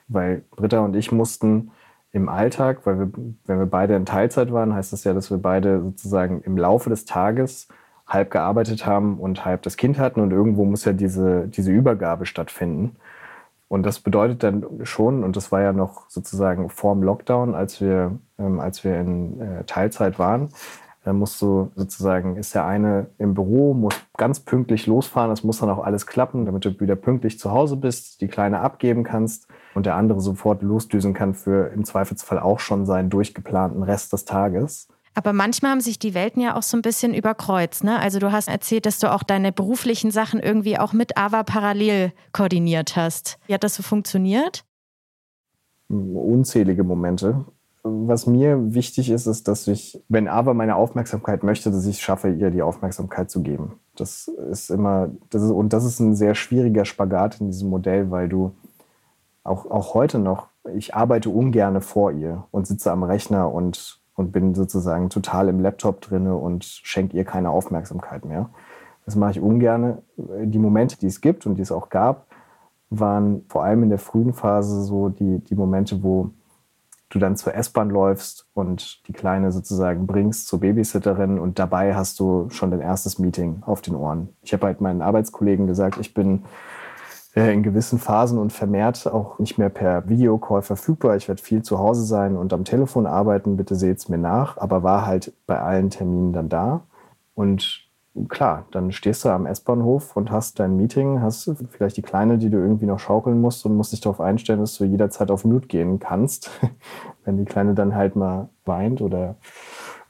Weil 0.07 0.43
Britta 0.51 0.81
und 0.81 0.95
ich 0.95 1.11
mussten 1.11 1.71
im 2.15 2.29
Alltag, 2.29 2.85
weil 2.85 2.97
wir, 2.97 3.11
wenn 3.45 3.59
wir 3.59 3.65
beide 3.65 3.93
in 3.95 4.05
Teilzeit 4.05 4.53
waren, 4.53 4.73
heißt 4.73 4.93
das 4.93 5.03
ja, 5.03 5.13
dass 5.13 5.29
wir 5.31 5.37
beide 5.37 5.81
sozusagen 5.81 6.41
im 6.43 6.57
Laufe 6.57 6.89
des 6.89 7.03
Tages 7.03 7.67
halb 8.07 8.31
gearbeitet 8.31 8.85
haben 8.85 9.19
und 9.19 9.43
halb 9.43 9.63
das 9.63 9.75
Kind 9.75 9.99
hatten 9.99 10.21
und 10.21 10.31
irgendwo 10.31 10.63
muss 10.63 10.85
ja 10.85 10.93
diese, 10.93 11.49
diese 11.49 11.71
Übergabe 11.71 12.25
stattfinden. 12.25 12.95
Und 13.67 13.85
das 13.85 13.99
bedeutet 13.99 14.43
dann 14.43 14.65
schon, 14.83 15.25
und 15.25 15.35
das 15.35 15.51
war 15.51 15.61
ja 15.61 15.73
noch 15.73 16.09
sozusagen 16.09 16.69
vorm 16.69 17.03
Lockdown, 17.03 17.53
als 17.53 17.81
wir, 17.81 18.17
ähm, 18.39 18.61
als 18.61 18.85
wir 18.85 18.97
in 18.97 19.41
äh, 19.41 19.63
Teilzeit 19.65 20.17
waren, 20.17 20.49
dann 21.05 21.17
musst 21.17 21.39
du 21.39 21.71
sozusagen, 21.75 22.35
ist 22.35 22.55
der 22.55 22.65
eine 22.65 23.05
im 23.19 23.35
Büro, 23.35 23.75
muss 23.75 23.93
ganz 24.17 24.39
pünktlich 24.39 24.87
losfahren. 24.87 25.29
Das 25.29 25.43
muss 25.43 25.59
dann 25.59 25.69
auch 25.69 25.83
alles 25.83 26.07
klappen, 26.07 26.47
damit 26.47 26.65
du 26.65 26.79
wieder 26.79 26.95
pünktlich 26.95 27.37
zu 27.37 27.51
Hause 27.51 27.77
bist, 27.77 28.21
die 28.21 28.27
Kleine 28.27 28.59
abgeben 28.59 29.03
kannst 29.03 29.47
und 29.75 29.85
der 29.85 29.95
andere 29.95 30.19
sofort 30.19 30.63
losdüsen 30.63 31.13
kann 31.13 31.35
für 31.35 31.71
im 31.73 31.85
Zweifelsfall 31.85 32.39
auch 32.39 32.59
schon 32.59 32.87
seinen 32.87 33.11
durchgeplanten 33.11 33.83
Rest 33.83 34.13
des 34.13 34.25
Tages. 34.25 34.87
Aber 35.13 35.31
manchmal 35.31 35.71
haben 35.71 35.79
sich 35.81 35.99
die 35.99 36.15
Welten 36.15 36.41
ja 36.41 36.57
auch 36.57 36.63
so 36.63 36.75
ein 36.75 36.81
bisschen 36.81 37.13
überkreuzt. 37.13 37.83
Ne? 37.83 37.99
Also 37.99 38.17
du 38.17 38.31
hast 38.31 38.47
erzählt, 38.47 38.87
dass 38.87 38.97
du 38.97 39.13
auch 39.13 39.21
deine 39.21 39.51
beruflichen 39.51 40.09
Sachen 40.09 40.39
irgendwie 40.39 40.79
auch 40.79 40.91
mit 40.91 41.17
AVA 41.17 41.43
parallel 41.43 42.13
koordiniert 42.33 42.95
hast. 42.95 43.37
Wie 43.45 43.53
hat 43.53 43.63
das 43.63 43.75
so 43.75 43.83
funktioniert? 43.83 44.65
Unzählige 45.87 46.83
Momente 46.83 47.45
was 47.87 48.25
mir 48.25 48.73
wichtig 48.73 49.11
ist, 49.11 49.27
ist, 49.27 49.47
dass 49.47 49.67
ich, 49.67 50.03
wenn 50.09 50.27
Ava 50.27 50.55
meine 50.55 50.75
Aufmerksamkeit 50.75 51.43
möchte, 51.43 51.69
dass 51.69 51.85
ich 51.85 52.01
schaffe, 52.01 52.29
ihr 52.29 52.49
die 52.49 52.63
Aufmerksamkeit 52.63 53.29
zu 53.29 53.43
geben. 53.43 53.79
Das 53.95 54.27
ist 54.27 54.71
immer, 54.71 55.11
das 55.29 55.43
ist, 55.43 55.51
und 55.51 55.71
das 55.71 55.85
ist 55.85 55.99
ein 55.99 56.15
sehr 56.15 56.33
schwieriger 56.33 56.83
Spagat 56.83 57.39
in 57.39 57.47
diesem 57.47 57.69
Modell, 57.69 58.09
weil 58.09 58.27
du 58.27 58.55
auch, 59.43 59.69
auch 59.69 59.93
heute 59.93 60.17
noch, 60.17 60.47
ich 60.75 60.95
arbeite 60.95 61.29
ungerne 61.29 61.79
vor 61.79 62.11
ihr 62.11 62.45
und 62.49 62.65
sitze 62.65 62.91
am 62.91 63.03
Rechner 63.03 63.53
und, 63.53 64.01
und 64.15 64.31
bin 64.31 64.55
sozusagen 64.55 65.11
total 65.11 65.47
im 65.47 65.59
Laptop 65.59 66.01
drinne 66.01 66.35
und 66.35 66.65
schenke 66.65 67.15
ihr 67.15 67.23
keine 67.23 67.51
Aufmerksamkeit 67.51 68.25
mehr. 68.25 68.49
Das 69.05 69.15
mache 69.15 69.31
ich 69.31 69.39
ungerne. 69.39 70.01
Die 70.17 70.57
Momente, 70.57 70.97
die 70.97 71.05
es 71.05 71.21
gibt 71.21 71.45
und 71.45 71.55
die 71.55 71.61
es 71.61 71.71
auch 71.71 71.89
gab, 71.89 72.25
waren 72.89 73.45
vor 73.47 73.63
allem 73.63 73.83
in 73.83 73.89
der 73.89 73.99
frühen 73.99 74.33
Phase 74.33 74.83
so 74.83 75.09
die, 75.09 75.37
die 75.37 75.55
Momente, 75.55 76.01
wo 76.01 76.31
du 77.15 77.19
dann 77.19 77.37
zur 77.37 77.55
S-Bahn 77.55 77.89
läufst 77.89 78.47
und 78.53 79.07
die 79.07 79.13
Kleine 79.13 79.51
sozusagen 79.51 80.05
bringst 80.05 80.47
zur 80.47 80.59
Babysitterin 80.59 81.39
und 81.39 81.57
dabei 81.57 81.95
hast 81.95 82.19
du 82.19 82.49
schon 82.49 82.71
dein 82.71 82.81
erstes 82.81 83.19
Meeting 83.19 83.63
auf 83.65 83.81
den 83.81 83.95
Ohren. 83.95 84.29
Ich 84.41 84.51
habe 84.53 84.65
halt 84.65 84.81
meinen 84.81 85.01
Arbeitskollegen 85.01 85.65
gesagt, 85.65 85.97
ich 85.97 86.13
bin 86.13 86.43
äh, 87.35 87.53
in 87.53 87.63
gewissen 87.63 87.99
Phasen 87.99 88.37
und 88.37 88.51
vermehrt 88.51 89.07
auch 89.07 89.39
nicht 89.39 89.57
mehr 89.57 89.69
per 89.69 90.09
Videocall 90.09 90.61
verfügbar. 90.61 91.15
Ich 91.15 91.29
werde 91.29 91.41
viel 91.41 91.63
zu 91.63 91.79
Hause 91.79 92.03
sein 92.03 92.35
und 92.35 92.51
am 92.51 92.65
Telefon 92.65 93.07
arbeiten, 93.07 93.55
bitte 93.55 93.75
seht 93.75 93.99
es 93.99 94.09
mir 94.09 94.17
nach, 94.17 94.57
aber 94.57 94.83
war 94.83 95.05
halt 95.05 95.33
bei 95.47 95.59
allen 95.59 95.89
Terminen 95.89 96.33
dann 96.33 96.49
da. 96.49 96.81
Und 97.33 97.84
klar, 98.29 98.65
dann 98.71 98.91
stehst 98.91 99.25
du 99.25 99.29
am 99.29 99.45
S-Bahnhof 99.45 100.15
und 100.15 100.31
hast 100.31 100.59
dein 100.59 100.77
Meeting, 100.77 101.21
hast 101.21 101.51
vielleicht 101.69 101.97
die 101.97 102.01
Kleine, 102.01 102.37
die 102.37 102.49
du 102.49 102.57
irgendwie 102.57 102.85
noch 102.85 102.99
schaukeln 102.99 103.41
musst 103.41 103.65
und 103.65 103.75
musst 103.75 103.91
dich 103.91 104.01
darauf 104.01 104.21
einstellen, 104.21 104.59
dass 104.59 104.77
du 104.77 104.85
jederzeit 104.85 105.31
auf 105.31 105.43
Mute 105.45 105.67
gehen 105.67 105.99
kannst, 105.99 106.49
wenn 107.25 107.37
die 107.37 107.45
Kleine 107.45 107.73
dann 107.73 107.95
halt 107.95 108.15
mal 108.15 108.49
weint 108.63 109.01
oder 109.01 109.35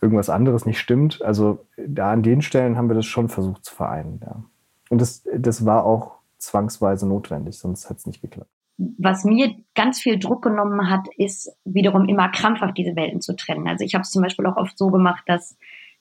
irgendwas 0.01 0.29
anderes 0.29 0.65
nicht 0.65 0.79
stimmt. 0.79 1.21
Also 1.23 1.65
da 1.77 2.11
an 2.11 2.21
den 2.21 2.41
Stellen 2.41 2.77
haben 2.77 2.89
wir 2.89 2.95
das 2.95 3.05
schon 3.05 3.27
versucht 3.29 3.65
zu 3.65 3.73
vereinen. 3.73 4.21
Ja. 4.23 4.43
Und 4.89 5.01
das, 5.01 5.23
das 5.35 5.65
war 5.65 5.85
auch 5.85 6.19
zwangsweise 6.37 7.07
notwendig, 7.07 7.57
sonst 7.57 7.85
hätte 7.85 7.97
es 7.97 8.05
nicht 8.05 8.21
geklappt. 8.21 8.49
Was 8.77 9.23
mir 9.23 9.55
ganz 9.73 9.99
viel 9.99 10.19
Druck 10.19 10.43
genommen 10.43 10.89
hat, 10.89 11.07
ist 11.17 11.49
wiederum 11.63 12.09
immer 12.09 12.29
krampfhaft 12.29 12.77
diese 12.77 12.95
Welten 12.95 13.21
zu 13.21 13.35
trennen. 13.35 13.67
Also 13.67 13.85
ich 13.85 13.95
habe 13.95 14.01
es 14.01 14.11
zum 14.11 14.21
Beispiel 14.21 14.45
auch 14.45 14.57
oft 14.57 14.77
so 14.77 14.91
gemacht, 14.91 15.23
dass 15.27 15.57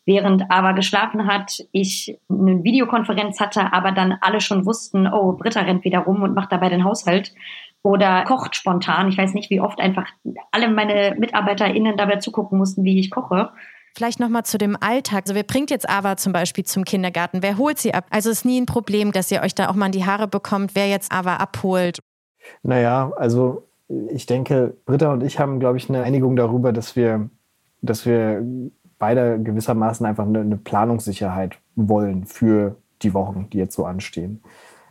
während 0.07 0.51
Ava 0.51 0.73
geschlafen 0.73 1.27
hat, 1.27 1.65
ich 1.73 2.19
eine 2.29 2.63
Videokonferenz 2.63 3.41
hatte, 3.41 3.73
aber 3.73 3.93
dann 3.93 4.19
alle 4.21 4.41
schon 4.41 4.67
wussten, 4.67 5.07
oh, 5.07 5.33
Britta 5.33 5.61
rennt 5.61 5.85
wieder 5.85 6.01
rum 6.01 6.23
und 6.23 6.35
macht 6.35 6.53
dabei 6.53 6.69
den 6.69 6.85
Haushalt 6.85 7.33
oder 7.83 8.25
kocht 8.25 8.57
spontan. 8.57 9.09
Ich 9.09 9.19
weiß 9.19 9.35
nicht, 9.35 9.51
wie 9.51 9.61
oft 9.61 9.81
einfach 9.81 10.07
alle 10.51 10.69
meine 10.69 11.15
MitarbeiterInnen 11.19 11.97
dabei 11.97 12.17
zugucken 12.17 12.59
mussten, 12.59 12.85
wie 12.85 12.99
ich 12.99 13.11
koche. 13.11 13.51
Vielleicht 13.97 14.19
nochmal 14.19 14.45
zu 14.45 14.59
dem 14.59 14.77
Alltag. 14.81 15.23
Also 15.25 15.35
wer 15.35 15.45
bringt 15.45 15.71
jetzt 15.71 15.89
Ava 15.89 16.17
zum 16.17 16.33
Beispiel 16.33 16.65
zum 16.65 16.85
Kindergarten? 16.85 17.43
Wer 17.43 17.59
holt 17.59 17.79
sie 17.79 17.95
ab? 17.95 18.07
Also 18.11 18.31
es 18.31 18.39
ist 18.39 18.45
nie 18.45 18.61
ein 18.61 18.67
Problem, 18.67 19.13
dass 19.13 19.31
ihr 19.31 19.43
euch 19.43 19.55
da 19.55 19.69
auch 19.69 19.75
mal 19.75 19.87
in 19.87 19.93
die 19.93 20.05
Haare 20.05 20.27
bekommt, 20.27 20.75
wer 20.75 20.89
jetzt 20.89 21.13
Ava 21.13 21.37
abholt. 21.37 22.01
Naja, 22.63 23.13
also 23.17 23.69
ich 24.11 24.27
denke, 24.27 24.77
Britta 24.85 25.13
und 25.13 25.23
ich 25.23 25.39
haben, 25.39 25.61
glaube 25.61 25.79
ich, 25.79 25.89
eine 25.89 26.03
Einigung 26.03 26.35
darüber, 26.37 26.73
dass 26.73 26.97
wir, 26.97 27.29
dass 27.83 28.05
wir 28.05 28.43
beide 28.99 29.43
gewissermaßen 29.43 30.07
einfach 30.07 30.27
eine, 30.27 30.41
eine 30.41 30.57
Planungssicherheit 30.57 31.59
wollen 31.77 32.25
für 32.25 32.77
die 33.03 33.15
Wochen, 33.15 33.49
die 33.53 33.59
jetzt 33.59 33.75
so 33.75 33.85
anstehen. 33.85 34.43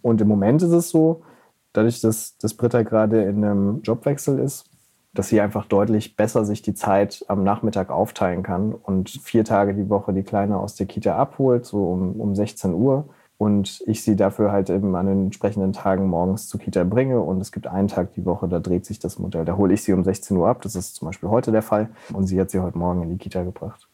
Und 0.01 0.21
im 0.21 0.27
Moment 0.27 0.61
ist 0.61 0.71
es 0.71 0.89
so, 0.89 1.23
dadurch, 1.71 2.01
dass, 2.01 2.37
dass 2.37 2.53
Britta 2.53 2.83
gerade 2.83 3.23
in 3.23 3.43
einem 3.43 3.81
Jobwechsel 3.81 4.39
ist, 4.39 4.69
dass 5.13 5.29
sie 5.29 5.41
einfach 5.41 5.65
deutlich 5.65 6.15
besser 6.15 6.43
sich 6.43 6.61
die 6.61 6.73
Zeit 6.73 7.23
am 7.27 7.43
Nachmittag 7.43 7.91
aufteilen 7.91 8.41
kann 8.43 8.73
und 8.73 9.09
vier 9.09 9.45
Tage 9.45 9.75
die 9.75 9.89
Woche 9.89 10.11
die 10.13 10.23
Kleine 10.23 10.57
aus 10.57 10.75
der 10.75 10.87
Kita 10.87 11.15
abholt, 11.15 11.65
so 11.65 11.85
um, 11.85 12.19
um 12.19 12.35
16 12.35 12.73
Uhr. 12.73 13.09
Und 13.37 13.83
ich 13.87 14.03
sie 14.03 14.15
dafür 14.15 14.51
halt 14.51 14.69
eben 14.69 14.95
an 14.95 15.05
den 15.05 15.23
entsprechenden 15.25 15.73
Tagen 15.73 16.07
morgens 16.07 16.47
zur 16.47 16.59
Kita 16.59 16.83
bringe. 16.83 17.19
Und 17.19 17.41
es 17.41 17.51
gibt 17.51 17.67
einen 17.67 17.87
Tag 17.87 18.13
die 18.13 18.25
Woche, 18.25 18.47
da 18.47 18.59
dreht 18.59 18.85
sich 18.85 18.99
das 18.99 19.19
Modell. 19.19 19.43
Da 19.43 19.57
hole 19.57 19.73
ich 19.73 19.83
sie 19.83 19.93
um 19.93 20.03
16 20.03 20.37
Uhr 20.37 20.47
ab. 20.47 20.61
Das 20.61 20.75
ist 20.75 20.95
zum 20.95 21.07
Beispiel 21.07 21.29
heute 21.29 21.51
der 21.51 21.61
Fall. 21.61 21.89
Und 22.13 22.27
sie 22.27 22.39
hat 22.39 22.51
sie 22.51 22.59
heute 22.59 22.77
Morgen 22.77 23.01
in 23.03 23.09
die 23.09 23.17
Kita 23.17 23.43
gebracht. 23.43 23.89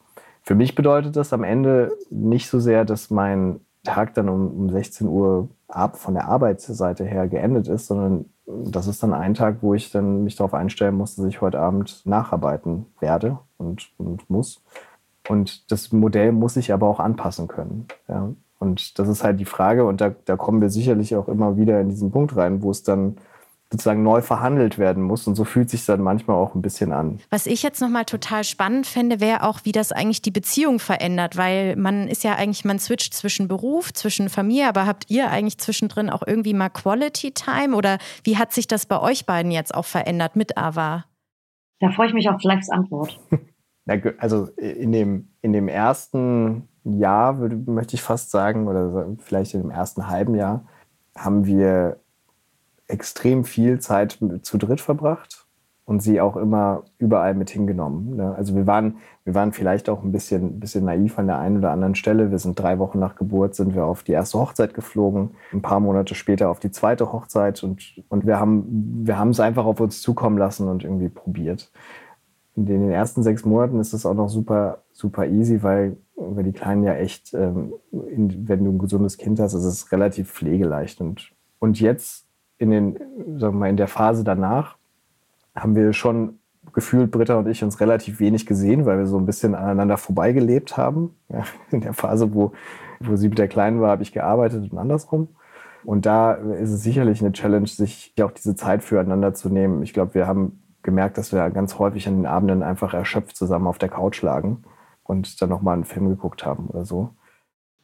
Für 0.50 0.56
mich 0.56 0.74
bedeutet 0.74 1.16
das 1.16 1.32
am 1.32 1.44
Ende 1.44 1.96
nicht 2.10 2.50
so 2.50 2.60
sehr, 2.60 2.84
dass 2.84 3.12
mein 3.12 3.60
Tag 3.84 4.16
dann 4.16 4.30
um, 4.30 4.48
um 4.48 4.70
16 4.72 5.08
Uhr 5.08 5.48
ab 5.68 5.96
von 6.00 6.16
der 6.16 6.28
Arbeitsseite 6.28 7.06
her 7.06 7.28
geendet 7.28 7.68
ist, 7.68 7.86
sondern 7.86 8.26
das 8.48 8.88
ist 8.88 9.04
dann 9.04 9.14
ein 9.14 9.36
Tag, 9.36 9.58
wo 9.62 9.76
ich 9.76 9.92
dann 9.92 10.24
mich 10.24 10.38
darauf 10.38 10.56
einstellen 10.56 10.96
muss, 10.96 11.16
dass 11.16 11.28
ich 11.28 11.42
heute 11.42 11.60
Abend 11.60 12.04
nacharbeiten 12.04 12.88
werde 13.00 13.38
und, 13.58 13.92
und 14.00 14.28
muss. 14.28 14.64
Und 15.28 15.72
das 15.72 15.92
Modell 15.92 16.32
muss 16.32 16.58
ich 16.58 16.74
aber 16.74 16.88
auch 16.88 17.00
anpassen 17.00 17.48
können. 17.48 17.86
Ja. 18.08 18.32
Und 18.58 18.98
das 18.98 19.08
ist 19.08 19.24
halt 19.24 19.40
die 19.40 19.46
Frage, 19.46 19.86
und 19.86 20.02
da, 20.02 20.16
da 20.26 20.36
kommen 20.36 20.62
wir 20.62 20.72
sicherlich 20.72 21.16
auch 21.16 21.28
immer 21.28 21.58
wieder 21.58 21.80
in 21.80 21.90
diesen 21.90 22.10
Punkt 22.10 22.36
rein, 22.36 22.64
wo 22.64 22.72
es 22.72 22.82
dann 22.82 23.18
sozusagen 23.72 24.02
neu 24.02 24.22
verhandelt 24.22 24.80
werden 24.80 25.04
muss. 25.04 25.28
Und 25.28 25.36
so 25.36 25.44
fühlt 25.44 25.70
sich 25.70 25.86
dann 25.86 26.02
manchmal 26.02 26.38
auch 26.38 26.56
ein 26.56 26.62
bisschen 26.62 26.92
an. 26.92 27.20
Was 27.30 27.46
ich 27.46 27.62
jetzt 27.62 27.82
nochmal 27.82 28.06
total 28.06 28.44
spannend 28.44 28.88
fände, 28.88 29.20
wäre 29.20 29.44
auch, 29.44 29.60
wie 29.64 29.72
das 29.72 29.92
eigentlich 29.92 30.22
die 30.22 30.32
Beziehung 30.32 30.80
verändert, 30.80 31.38
weil 31.38 31.76
man 31.76 32.08
ist 32.08 32.24
ja 32.24 32.36
eigentlich, 32.36 32.66
man 32.66 32.80
switcht 32.80 33.14
zwischen 33.14 33.48
Beruf, 33.48 33.94
zwischen 33.94 34.30
Familie, 34.30 34.68
aber 34.68 34.88
habt 34.88 35.10
ihr 35.10 35.30
eigentlich 35.30 35.60
zwischendrin 35.60 36.10
auch 36.10 36.24
irgendwie 36.26 36.54
mal 36.54 36.70
Quality 36.70 37.32
Time 37.32 37.76
oder 37.76 38.00
wie 38.24 38.38
hat 38.38 38.54
sich 38.54 38.68
das 38.68 38.86
bei 38.88 39.00
euch 39.00 39.26
beiden 39.26 39.52
jetzt 39.52 39.74
auch 39.76 39.86
verändert 39.86 40.36
mit 40.36 40.58
Ava? 40.58 41.06
Da 41.80 41.92
freue 41.92 42.08
ich 42.08 42.14
mich 42.14 42.28
auf 42.30 42.42
Flex 42.42 42.70
Antwort. 42.70 43.20
Also 44.20 44.46
in 44.56 44.92
dem, 44.92 45.30
in 45.42 45.52
dem 45.52 45.68
ersten 45.68 46.68
Jahr, 46.84 47.40
würde, 47.40 47.56
möchte 47.56 47.96
ich 47.96 48.04
fast 48.04 48.30
sagen, 48.30 48.68
oder 48.68 49.08
vielleicht 49.18 49.56
in 49.56 49.64
dem 49.64 49.72
ersten 49.72 50.08
halben 50.08 50.36
Jahr, 50.36 50.68
haben 51.18 51.48
wir 51.48 52.00
extrem 52.90 53.46
viel 53.46 53.80
Zeit 53.80 54.20
zu 54.42 54.58
dritt 54.58 54.82
verbracht 54.82 55.46
und 55.86 56.04
sie 56.04 56.22
auch 56.22 56.38
immer 56.38 56.84
überall 57.00 57.34
mit 57.34 57.50
hingenommen. 57.50 58.18
Ne? 58.18 58.36
Also 58.36 58.56
wir 58.56 58.68
waren, 58.68 58.98
wir 59.24 59.34
waren 59.34 59.54
vielleicht 59.54 59.90
auch 59.90 60.04
ein 60.04 60.12
bisschen, 60.12 60.60
bisschen 60.60 60.86
naiv 60.86 61.18
an 61.18 61.26
der 61.26 61.40
einen 61.40 61.58
oder 61.58 61.72
anderen 61.72 61.96
Stelle. 61.96 62.30
Wir 62.30 62.38
sind 62.38 62.60
drei 62.60 62.78
Wochen 62.78 63.00
nach 63.00 63.16
Geburt, 63.16 63.56
sind 63.56 63.74
wir 63.74 63.86
auf 63.86 64.04
die 64.04 64.12
erste 64.12 64.38
Hochzeit 64.38 64.76
geflogen, 64.76 65.32
ein 65.52 65.64
paar 65.64 65.80
Monate 65.80 66.14
später 66.14 66.50
auf 66.50 66.60
die 66.60 66.70
zweite 66.70 67.12
Hochzeit 67.12 67.64
und, 67.64 68.04
und 68.10 68.28
wir 68.28 68.40
haben 68.40 68.66
wir 69.04 69.20
es 69.30 69.40
einfach 69.40 69.66
auf 69.66 69.80
uns 69.80 70.02
zukommen 70.02 70.38
lassen 70.38 70.68
und 70.68 70.84
irgendwie 70.84 71.10
probiert. 71.10 71.72
In 72.56 72.68
den 72.68 72.92
ersten 72.92 73.24
sechs 73.24 73.44
Monaten 73.44 73.80
ist 73.80 73.94
es 73.94 74.06
auch 74.06 74.14
noch 74.14 74.30
super, 74.30 74.84
super 74.92 75.26
easy, 75.26 75.64
weil, 75.64 75.98
weil 76.16 76.44
die 76.44 76.52
Kleinen 76.52 76.84
ja 76.84 76.94
echt, 76.94 77.34
ähm, 77.34 77.74
in, 77.92 78.48
wenn 78.48 78.64
du 78.64 78.72
ein 78.72 78.80
gesundes 78.80 79.18
Kind 79.18 79.40
hast, 79.40 79.56
ist 79.56 79.64
es 79.64 79.92
relativ 79.92 80.32
pflegeleicht. 80.32 81.02
Und, 81.02 81.32
und 81.58 81.80
jetzt 81.80 82.29
in, 82.60 82.70
den, 82.70 83.00
sagen 83.40 83.56
wir 83.56 83.60
mal, 83.60 83.70
in 83.70 83.78
der 83.78 83.88
Phase 83.88 84.24
danach 84.24 84.78
haben 85.56 85.76
wir 85.76 85.94
schon 85.94 86.40
gefühlt, 86.74 87.10
Britta 87.10 87.36
und 87.36 87.48
ich, 87.48 87.64
uns 87.64 87.80
relativ 87.80 88.20
wenig 88.20 88.46
gesehen, 88.46 88.86
weil 88.86 89.00
wir 89.00 89.08
so 89.08 89.18
ein 89.18 89.26
bisschen 89.26 89.56
aneinander 89.56 89.98
vorbeigelebt 89.98 90.78
haben. 90.78 91.16
Ja, 91.30 91.44
in 91.72 91.82
der 91.82 91.94
Phase, 91.94 92.34
wo, 92.34 92.54
wo 93.00 93.16
sie 93.16 93.30
mit 93.30 93.38
der 93.38 93.48
Kleinen 93.48 93.82
war, 93.82 93.92
habe 93.92 94.04
ich 94.04 94.12
gearbeitet 94.12 94.72
und 94.72 94.78
andersrum. 94.78 95.30
Und 95.86 96.06
da 96.06 96.34
ist 96.34 96.72
es 96.72 96.84
sicherlich 96.84 97.22
eine 97.22 97.32
Challenge, 97.32 97.68
sich 97.68 98.14
auch 98.22 98.32
diese 98.32 98.56
Zeit 98.56 98.84
füreinander 98.84 99.34
zu 99.34 99.50
nehmen. 99.50 99.84
Ich 99.84 99.94
glaube, 99.94 100.16
wir 100.16 100.28
haben 100.28 100.64
gemerkt, 100.82 101.18
dass 101.18 101.32
wir 101.32 101.50
ganz 101.52 101.78
häufig 101.80 102.08
an 102.08 102.18
den 102.18 102.26
Abenden 102.26 102.64
einfach 102.64 102.94
erschöpft 102.94 103.38
zusammen 103.38 103.68
auf 103.68 103.78
der 103.78 103.90
Couch 103.90 104.22
lagen 104.22 104.64
und 105.04 105.42
dann 105.42 105.50
nochmal 105.50 105.76
einen 105.76 105.86
Film 105.86 106.10
geguckt 106.10 106.46
haben 106.46 106.68
oder 106.68 106.84
so. 106.84 107.12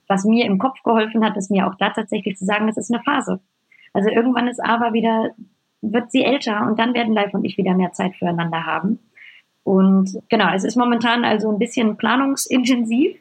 Was 0.07 0.25
mir 0.25 0.45
im 0.45 0.59
Kopf 0.59 0.81
geholfen 0.83 1.23
hat, 1.23 1.37
ist 1.37 1.51
mir 1.51 1.67
auch 1.67 1.75
da 1.75 1.91
tatsächlich 1.91 2.37
zu 2.37 2.45
sagen, 2.45 2.67
das 2.67 2.77
ist 2.77 2.91
eine 2.91 3.03
Phase. 3.03 3.41
Also 3.95 4.09
irgendwann 4.09 4.47
ist 4.47 4.63
aber 4.63 4.93
wieder, 4.93 5.31
wird 5.81 6.11
sie 6.11 6.23
älter 6.23 6.67
und 6.67 6.77
dann 6.77 6.93
werden 6.93 7.13
Live 7.13 7.33
und 7.33 7.45
ich 7.45 7.57
wieder 7.57 7.73
mehr 7.73 7.93
Zeit 7.93 8.15
füreinander 8.15 8.65
haben. 8.65 8.99
Und 9.63 10.19
genau, 10.29 10.53
es 10.53 10.63
ist 10.63 10.75
momentan 10.75 11.23
also 11.23 11.49
ein 11.49 11.57
bisschen 11.57 11.97
planungsintensiv, 11.97 13.17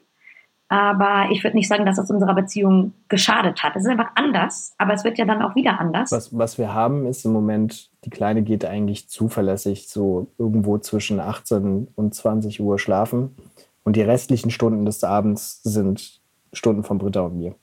aber 0.68 1.30
ich 1.30 1.44
würde 1.44 1.56
nicht 1.56 1.68
sagen, 1.68 1.86
dass 1.86 1.98
es 1.98 2.10
unserer 2.10 2.34
Beziehung 2.34 2.92
geschadet 3.08 3.62
hat. 3.62 3.76
Es 3.76 3.84
ist 3.84 3.90
einfach 3.90 4.10
anders, 4.16 4.74
aber 4.76 4.94
es 4.94 5.04
wird 5.04 5.16
ja 5.16 5.24
dann 5.24 5.42
auch 5.42 5.54
wieder 5.54 5.78
anders. 5.78 6.10
Was, 6.10 6.36
was 6.36 6.58
wir 6.58 6.74
haben, 6.74 7.06
ist 7.06 7.24
im 7.24 7.32
Moment, 7.32 7.90
die 8.04 8.10
Kleine 8.10 8.42
geht 8.42 8.64
eigentlich 8.64 9.08
zuverlässig 9.08 9.88
so 9.88 10.26
irgendwo 10.36 10.78
zwischen 10.78 11.20
18 11.20 11.88
und 11.94 12.14
20 12.14 12.60
Uhr 12.60 12.80
schlafen. 12.80 13.36
Und 13.84 13.94
die 13.94 14.02
restlichen 14.02 14.50
Stunden 14.50 14.84
des 14.84 15.04
Abends 15.04 15.62
sind 15.62 16.20
Stunden 16.52 16.82
von 16.82 16.98
Britta 16.98 17.20
und 17.20 17.36
mir. 17.36 17.54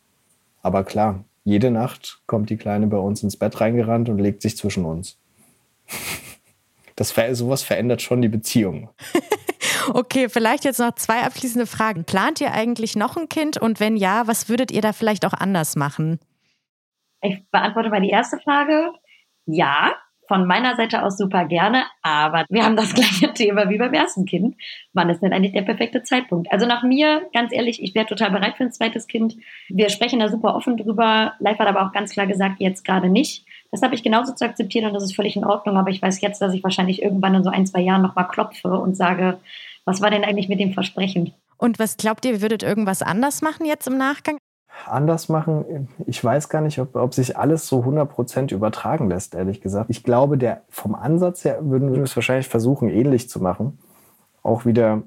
Aber 0.62 0.84
klar, 0.84 1.26
jede 1.44 1.72
Nacht 1.72 2.22
kommt 2.28 2.50
die 2.50 2.58
Kleine 2.58 2.88
bei 2.88 2.98
uns 2.98 3.24
ins 3.24 3.38
Bett 3.38 3.60
reingerannt 3.60 4.10
und 4.10 4.20
legt 4.20 4.42
sich 4.42 4.58
zwischen 4.58 4.86
uns. 4.86 5.18
Das, 6.96 7.16
sowas 7.32 7.64
verändert 7.64 8.02
schon 8.02 8.22
die 8.22 8.30
Beziehung. 8.30 8.90
okay, 9.94 10.30
vielleicht 10.30 10.66
jetzt 10.66 10.80
noch 10.80 10.94
zwei 10.96 11.22
abschließende 11.24 11.66
Fragen. 11.66 12.04
Plant 12.04 12.42
ihr 12.42 12.54
eigentlich 12.54 12.96
noch 12.96 13.18
ein 13.18 13.30
Kind? 13.30 13.58
Und 13.58 13.80
wenn 13.80 13.98
ja, 13.98 14.28
was 14.28 14.50
würdet 14.50 14.72
ihr 14.72 14.82
da 14.82 14.94
vielleicht 14.94 15.26
auch 15.26 15.34
anders 15.34 15.76
machen? 15.76 16.20
Ich 17.22 17.44
beantworte 17.50 17.90
mal 17.90 18.02
die 18.02 18.10
erste 18.10 18.38
Frage. 18.40 18.92
Ja, 19.46 19.96
von 20.32 20.48
meiner 20.48 20.78
Seite 20.78 21.04
aus 21.04 21.18
super 21.18 21.44
gerne, 21.44 21.84
aber 22.04 22.46
wir 22.48 22.64
haben 22.64 22.78
das 22.78 22.94
gleiche 22.96 23.34
Thema 23.34 23.70
wie 23.70 23.78
beim 23.78 23.94
ersten 23.94 24.24
Kind. 24.24 24.56
Wann 24.94 25.10
ist 25.10 25.22
denn 25.22 25.34
eigentlich 25.34 25.52
der 25.52 25.64
perfekte 25.64 26.04
Zeitpunkt? 26.04 26.50
Also 26.54 26.66
nach 26.66 26.84
mir, 26.84 27.28
ganz 27.34 27.52
ehrlich, 27.52 27.84
ich 27.84 27.94
wäre 27.96 28.06
total 28.06 28.32
bereit 28.32 28.56
für 28.56 28.64
ein 28.64 28.72
zweites 28.72 29.08
Kind. 29.08 29.36
Wir 29.68 29.90
sprechen 29.90 30.22
da 30.22 30.30
super 30.30 30.56
offen 30.56 30.78
drüber. 30.78 31.34
Live 31.40 31.60
hat 31.60 31.68
aber 31.68 31.86
auch 31.86 31.92
ganz 31.92 32.14
klar 32.14 32.28
gesagt, 32.28 32.62
jetzt 32.62 32.86
gerade 32.86 33.10
nicht. 33.10 33.46
Das 33.72 33.82
habe 33.82 33.94
ich 33.94 34.04
genauso 34.04 34.34
zu 34.34 34.46
akzeptieren 34.46 34.86
und 34.86 34.94
das 34.94 35.04
ist 35.04 35.18
völlig 35.18 35.36
in 35.36 35.44
Ordnung. 35.44 35.76
Aber 35.76 35.90
ich 35.90 36.02
weiß 36.02 36.22
jetzt, 36.22 36.42
dass 36.42 36.54
ich 36.54 36.64
wahrscheinlich 36.64 37.02
irgendwann 37.02 37.36
in 37.36 37.44
so 37.44 37.50
ein, 37.50 37.66
zwei 37.66 37.82
Jahren 37.82 38.02
nochmal 38.02 38.30
klopfe 38.30 38.70
und 38.70 38.96
sage, 38.96 39.38
was 39.84 40.02
war 40.02 40.12
denn 40.12 40.24
eigentlich 40.24 40.48
mit 40.48 40.62
dem 40.62 40.72
Versprechen? 40.72 41.34
Und 41.58 41.78
was 41.78 41.98
glaubt 41.98 42.24
ihr, 42.24 42.42
würdet 42.42 42.64
irgendwas 42.64 43.02
anders 43.02 43.42
machen 43.42 43.66
jetzt 43.66 43.86
im 43.86 43.98
Nachgang? 43.98 44.38
Anders 44.88 45.30
machen? 45.30 45.90
Ich 46.06 46.24
weiß 46.24 46.50
gar 46.50 46.62
nicht, 46.62 46.80
ob, 46.80 46.96
ob 46.96 47.14
sich 47.14 47.38
alles 47.38 47.68
so 47.68 47.82
100% 47.82 48.54
übertragen 48.54 49.10
lässt, 49.10 49.36
ehrlich 49.36 49.62
gesagt. 49.62 49.90
Ich 49.90 50.04
glaube, 50.04 50.38
der, 50.38 50.62
vom 50.70 50.96
Ansatz 50.96 51.46
her 51.46 51.60
würden 51.62 51.94
wir 51.94 52.02
es 52.02 52.16
wahrscheinlich 52.16 52.48
versuchen, 52.48 52.90
ähnlich 52.90 53.30
zu 53.30 53.42
machen. 53.42 53.80
Auch 54.44 54.66
wieder 54.66 55.04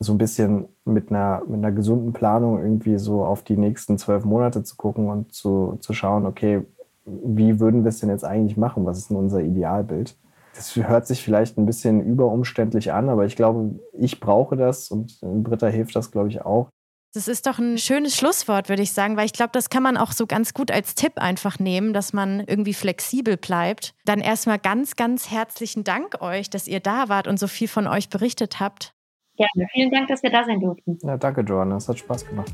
so 0.00 0.12
ein 0.12 0.18
bisschen 0.18 0.68
mit 0.84 1.10
einer, 1.10 1.42
mit 1.46 1.58
einer 1.58 1.72
gesunden 1.72 2.12
Planung 2.12 2.60
irgendwie 2.60 2.98
so 2.98 3.24
auf 3.24 3.42
die 3.42 3.56
nächsten 3.56 3.98
zwölf 3.98 4.24
Monate 4.24 4.62
zu 4.62 4.76
gucken 4.76 5.08
und 5.08 5.32
zu, 5.32 5.78
zu 5.80 5.92
schauen, 5.92 6.26
okay, 6.26 6.64
wie 7.06 7.60
würden 7.60 7.84
wir 7.84 7.90
es 7.90 8.00
denn 8.00 8.10
jetzt 8.10 8.24
eigentlich 8.24 8.56
machen? 8.56 8.86
Was 8.86 8.98
ist 8.98 9.10
denn 9.10 9.16
unser 9.16 9.40
Idealbild? 9.40 10.16
Das 10.54 10.76
hört 10.76 11.06
sich 11.06 11.22
vielleicht 11.22 11.58
ein 11.58 11.66
bisschen 11.66 12.04
überumständlich 12.04 12.92
an, 12.92 13.08
aber 13.08 13.24
ich 13.24 13.34
glaube, 13.34 13.74
ich 13.92 14.20
brauche 14.20 14.56
das 14.56 14.88
und 14.90 15.18
Britta 15.20 15.66
hilft 15.66 15.96
das, 15.96 16.12
glaube 16.12 16.28
ich, 16.28 16.42
auch. 16.42 16.68
Das 17.14 17.28
ist 17.28 17.46
doch 17.46 17.60
ein 17.60 17.78
schönes 17.78 18.16
Schlusswort, 18.16 18.68
würde 18.68 18.82
ich 18.82 18.92
sagen, 18.92 19.16
weil 19.16 19.26
ich 19.26 19.32
glaube, 19.32 19.50
das 19.52 19.70
kann 19.70 19.84
man 19.84 19.96
auch 19.96 20.10
so 20.10 20.26
ganz 20.26 20.52
gut 20.52 20.72
als 20.72 20.96
Tipp 20.96 21.12
einfach 21.18 21.60
nehmen, 21.60 21.92
dass 21.92 22.12
man 22.12 22.40
irgendwie 22.40 22.74
flexibel 22.74 23.36
bleibt. 23.36 23.94
Dann 24.04 24.20
erstmal 24.20 24.58
ganz, 24.58 24.96
ganz 24.96 25.30
herzlichen 25.30 25.84
Dank 25.84 26.20
euch, 26.20 26.50
dass 26.50 26.66
ihr 26.66 26.80
da 26.80 27.08
wart 27.08 27.28
und 27.28 27.38
so 27.38 27.46
viel 27.46 27.68
von 27.68 27.86
euch 27.86 28.08
berichtet 28.08 28.58
habt. 28.58 28.94
Gerne. 29.36 29.68
Vielen 29.72 29.92
Dank, 29.92 30.08
dass 30.08 30.24
wir 30.24 30.30
da 30.30 30.44
sein 30.44 30.58
durften. 30.58 30.98
Ja, 31.02 31.16
danke, 31.16 31.42
Joanna. 31.42 31.76
Es 31.76 31.88
hat 31.88 32.00
Spaß 32.00 32.26
gemacht. 32.26 32.52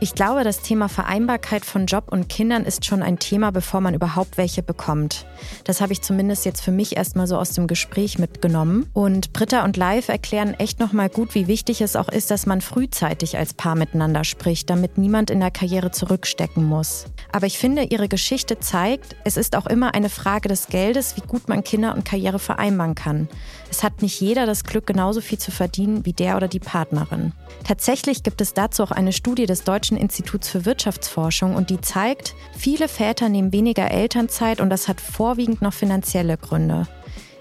Ich 0.00 0.14
glaube, 0.14 0.44
das 0.44 0.60
Thema 0.60 0.88
Vereinbarkeit 0.88 1.64
von 1.64 1.86
Job 1.86 2.04
und 2.12 2.28
Kindern 2.28 2.64
ist 2.64 2.84
schon 2.84 3.02
ein 3.02 3.18
Thema, 3.18 3.50
bevor 3.50 3.80
man 3.80 3.94
überhaupt 3.94 4.38
welche 4.38 4.62
bekommt. 4.62 5.26
Das 5.64 5.80
habe 5.80 5.92
ich 5.92 6.02
zumindest 6.02 6.44
jetzt 6.44 6.60
für 6.60 6.70
mich 6.70 6.96
erstmal 6.96 7.26
so 7.26 7.36
aus 7.36 7.50
dem 7.50 7.66
Gespräch 7.66 8.16
mitgenommen. 8.16 8.88
Und 8.92 9.32
Britta 9.32 9.64
und 9.64 9.76
Live 9.76 10.08
erklären 10.08 10.54
echt 10.54 10.78
nochmal 10.78 11.08
gut, 11.08 11.34
wie 11.34 11.48
wichtig 11.48 11.80
es 11.80 11.96
auch 11.96 12.08
ist, 12.08 12.30
dass 12.30 12.46
man 12.46 12.60
frühzeitig 12.60 13.36
als 13.38 13.54
Paar 13.54 13.74
miteinander 13.74 14.22
spricht, 14.22 14.70
damit 14.70 14.98
niemand 14.98 15.30
in 15.30 15.40
der 15.40 15.50
Karriere 15.50 15.90
zurückstecken 15.90 16.64
muss. 16.64 17.06
Aber 17.30 17.46
ich 17.46 17.58
finde, 17.58 17.82
ihre 17.84 18.08
Geschichte 18.08 18.58
zeigt, 18.58 19.14
es 19.24 19.36
ist 19.36 19.54
auch 19.54 19.66
immer 19.66 19.94
eine 19.94 20.08
Frage 20.08 20.48
des 20.48 20.68
Geldes, 20.68 21.16
wie 21.16 21.20
gut 21.20 21.48
man 21.48 21.62
Kinder 21.62 21.94
und 21.94 22.04
Karriere 22.04 22.38
vereinbaren 22.38 22.94
kann. 22.94 23.28
Es 23.70 23.82
hat 23.82 24.00
nicht 24.00 24.20
jeder 24.20 24.46
das 24.46 24.64
Glück, 24.64 24.86
genauso 24.86 25.20
viel 25.20 25.38
zu 25.38 25.50
verdienen 25.50 26.06
wie 26.06 26.14
der 26.14 26.36
oder 26.36 26.48
die 26.48 26.58
Partnerin. 26.58 27.32
Tatsächlich 27.64 28.22
gibt 28.22 28.40
es 28.40 28.54
dazu 28.54 28.82
auch 28.82 28.90
eine 28.90 29.12
Studie 29.12 29.46
des 29.46 29.64
Deutschen 29.64 29.98
Instituts 29.98 30.48
für 30.48 30.64
Wirtschaftsforschung 30.64 31.54
und 31.54 31.68
die 31.68 31.80
zeigt, 31.80 32.34
viele 32.56 32.88
Väter 32.88 33.28
nehmen 33.28 33.52
weniger 33.52 33.90
Elternzeit 33.90 34.60
und 34.60 34.70
das 34.70 34.88
hat 34.88 35.00
vorwiegend 35.00 35.60
noch 35.60 35.74
finanzielle 35.74 36.38
Gründe. 36.38 36.86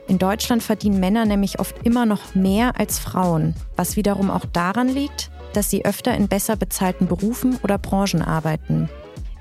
In 0.08 0.20
Deutschland 0.20 0.64
verdienen 0.64 1.00
Männer 1.00 1.26
nämlich 1.26 1.60
oft 1.60 1.86
immer 1.86 2.06
noch 2.06 2.34
mehr 2.34 2.80
als 2.80 3.00
Frauen, 3.00 3.56
was 3.76 3.96
wiederum 3.96 4.32
auch 4.32 4.46
daran 4.46 4.88
liegt, 4.88 5.32
dass 5.54 5.70
sie 5.70 5.86
öfter 5.86 6.14
in 6.14 6.28
besser 6.28 6.56
bezahlten 6.56 7.08
Berufen 7.08 7.58
oder 7.64 7.78
Branchen 7.78 8.22
arbeiten. 8.22 8.90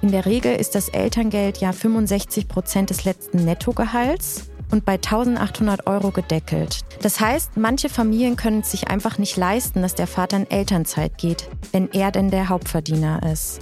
In 0.02 0.10
der 0.12 0.26
Regel 0.26 0.54
ist 0.54 0.74
das 0.74 0.88
Elterngeld 0.88 1.58
ja 1.58 1.72
65 1.72 2.48
Prozent 2.48 2.90
des 2.90 3.04
letzten 3.04 3.44
Nettogehalts 3.44 4.50
und 4.70 4.84
bei 4.84 4.94
1800 4.94 5.86
Euro 5.86 6.10
gedeckelt. 6.10 6.80
Das 7.00 7.20
heißt, 7.20 7.56
manche 7.56 7.88
Familien 7.88 8.36
können 8.36 8.60
es 8.60 8.72
sich 8.72 8.88
einfach 8.88 9.18
nicht 9.18 9.36
leisten, 9.36 9.82
dass 9.82 9.94
der 9.94 10.06
Vater 10.06 10.36
in 10.38 10.50
Elternzeit 10.50 11.18
geht, 11.18 11.48
wenn 11.72 11.90
er 11.92 12.10
denn 12.10 12.30
der 12.30 12.48
Hauptverdiener 12.48 13.22
ist. 13.32 13.60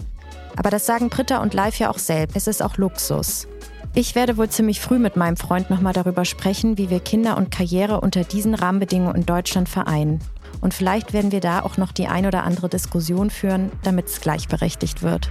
Aber 0.56 0.70
das 0.70 0.86
sagen 0.86 1.08
Britta 1.08 1.38
und 1.38 1.54
Live 1.54 1.78
ja 1.78 1.90
auch 1.90 1.98
selbst. 1.98 2.36
Es 2.36 2.46
ist 2.46 2.62
auch 2.62 2.76
Luxus. 2.76 3.48
Ich 3.96 4.14
werde 4.16 4.36
wohl 4.36 4.48
ziemlich 4.48 4.80
früh 4.80 4.98
mit 4.98 5.16
meinem 5.16 5.36
Freund 5.36 5.70
nochmal 5.70 5.92
darüber 5.92 6.24
sprechen, 6.24 6.78
wie 6.78 6.90
wir 6.90 6.98
Kinder 6.98 7.36
und 7.36 7.52
Karriere 7.52 8.00
unter 8.00 8.24
diesen 8.24 8.54
Rahmenbedingungen 8.54 9.14
in 9.14 9.26
Deutschland 9.26 9.68
vereinen. 9.68 10.20
Und 10.60 10.74
vielleicht 10.74 11.12
werden 11.12 11.30
wir 11.30 11.40
da 11.40 11.62
auch 11.62 11.76
noch 11.76 11.92
die 11.92 12.08
ein 12.08 12.26
oder 12.26 12.42
andere 12.42 12.68
Diskussion 12.68 13.30
führen, 13.30 13.70
damit 13.82 14.06
es 14.06 14.20
gleichberechtigt 14.20 15.02
wird. 15.02 15.30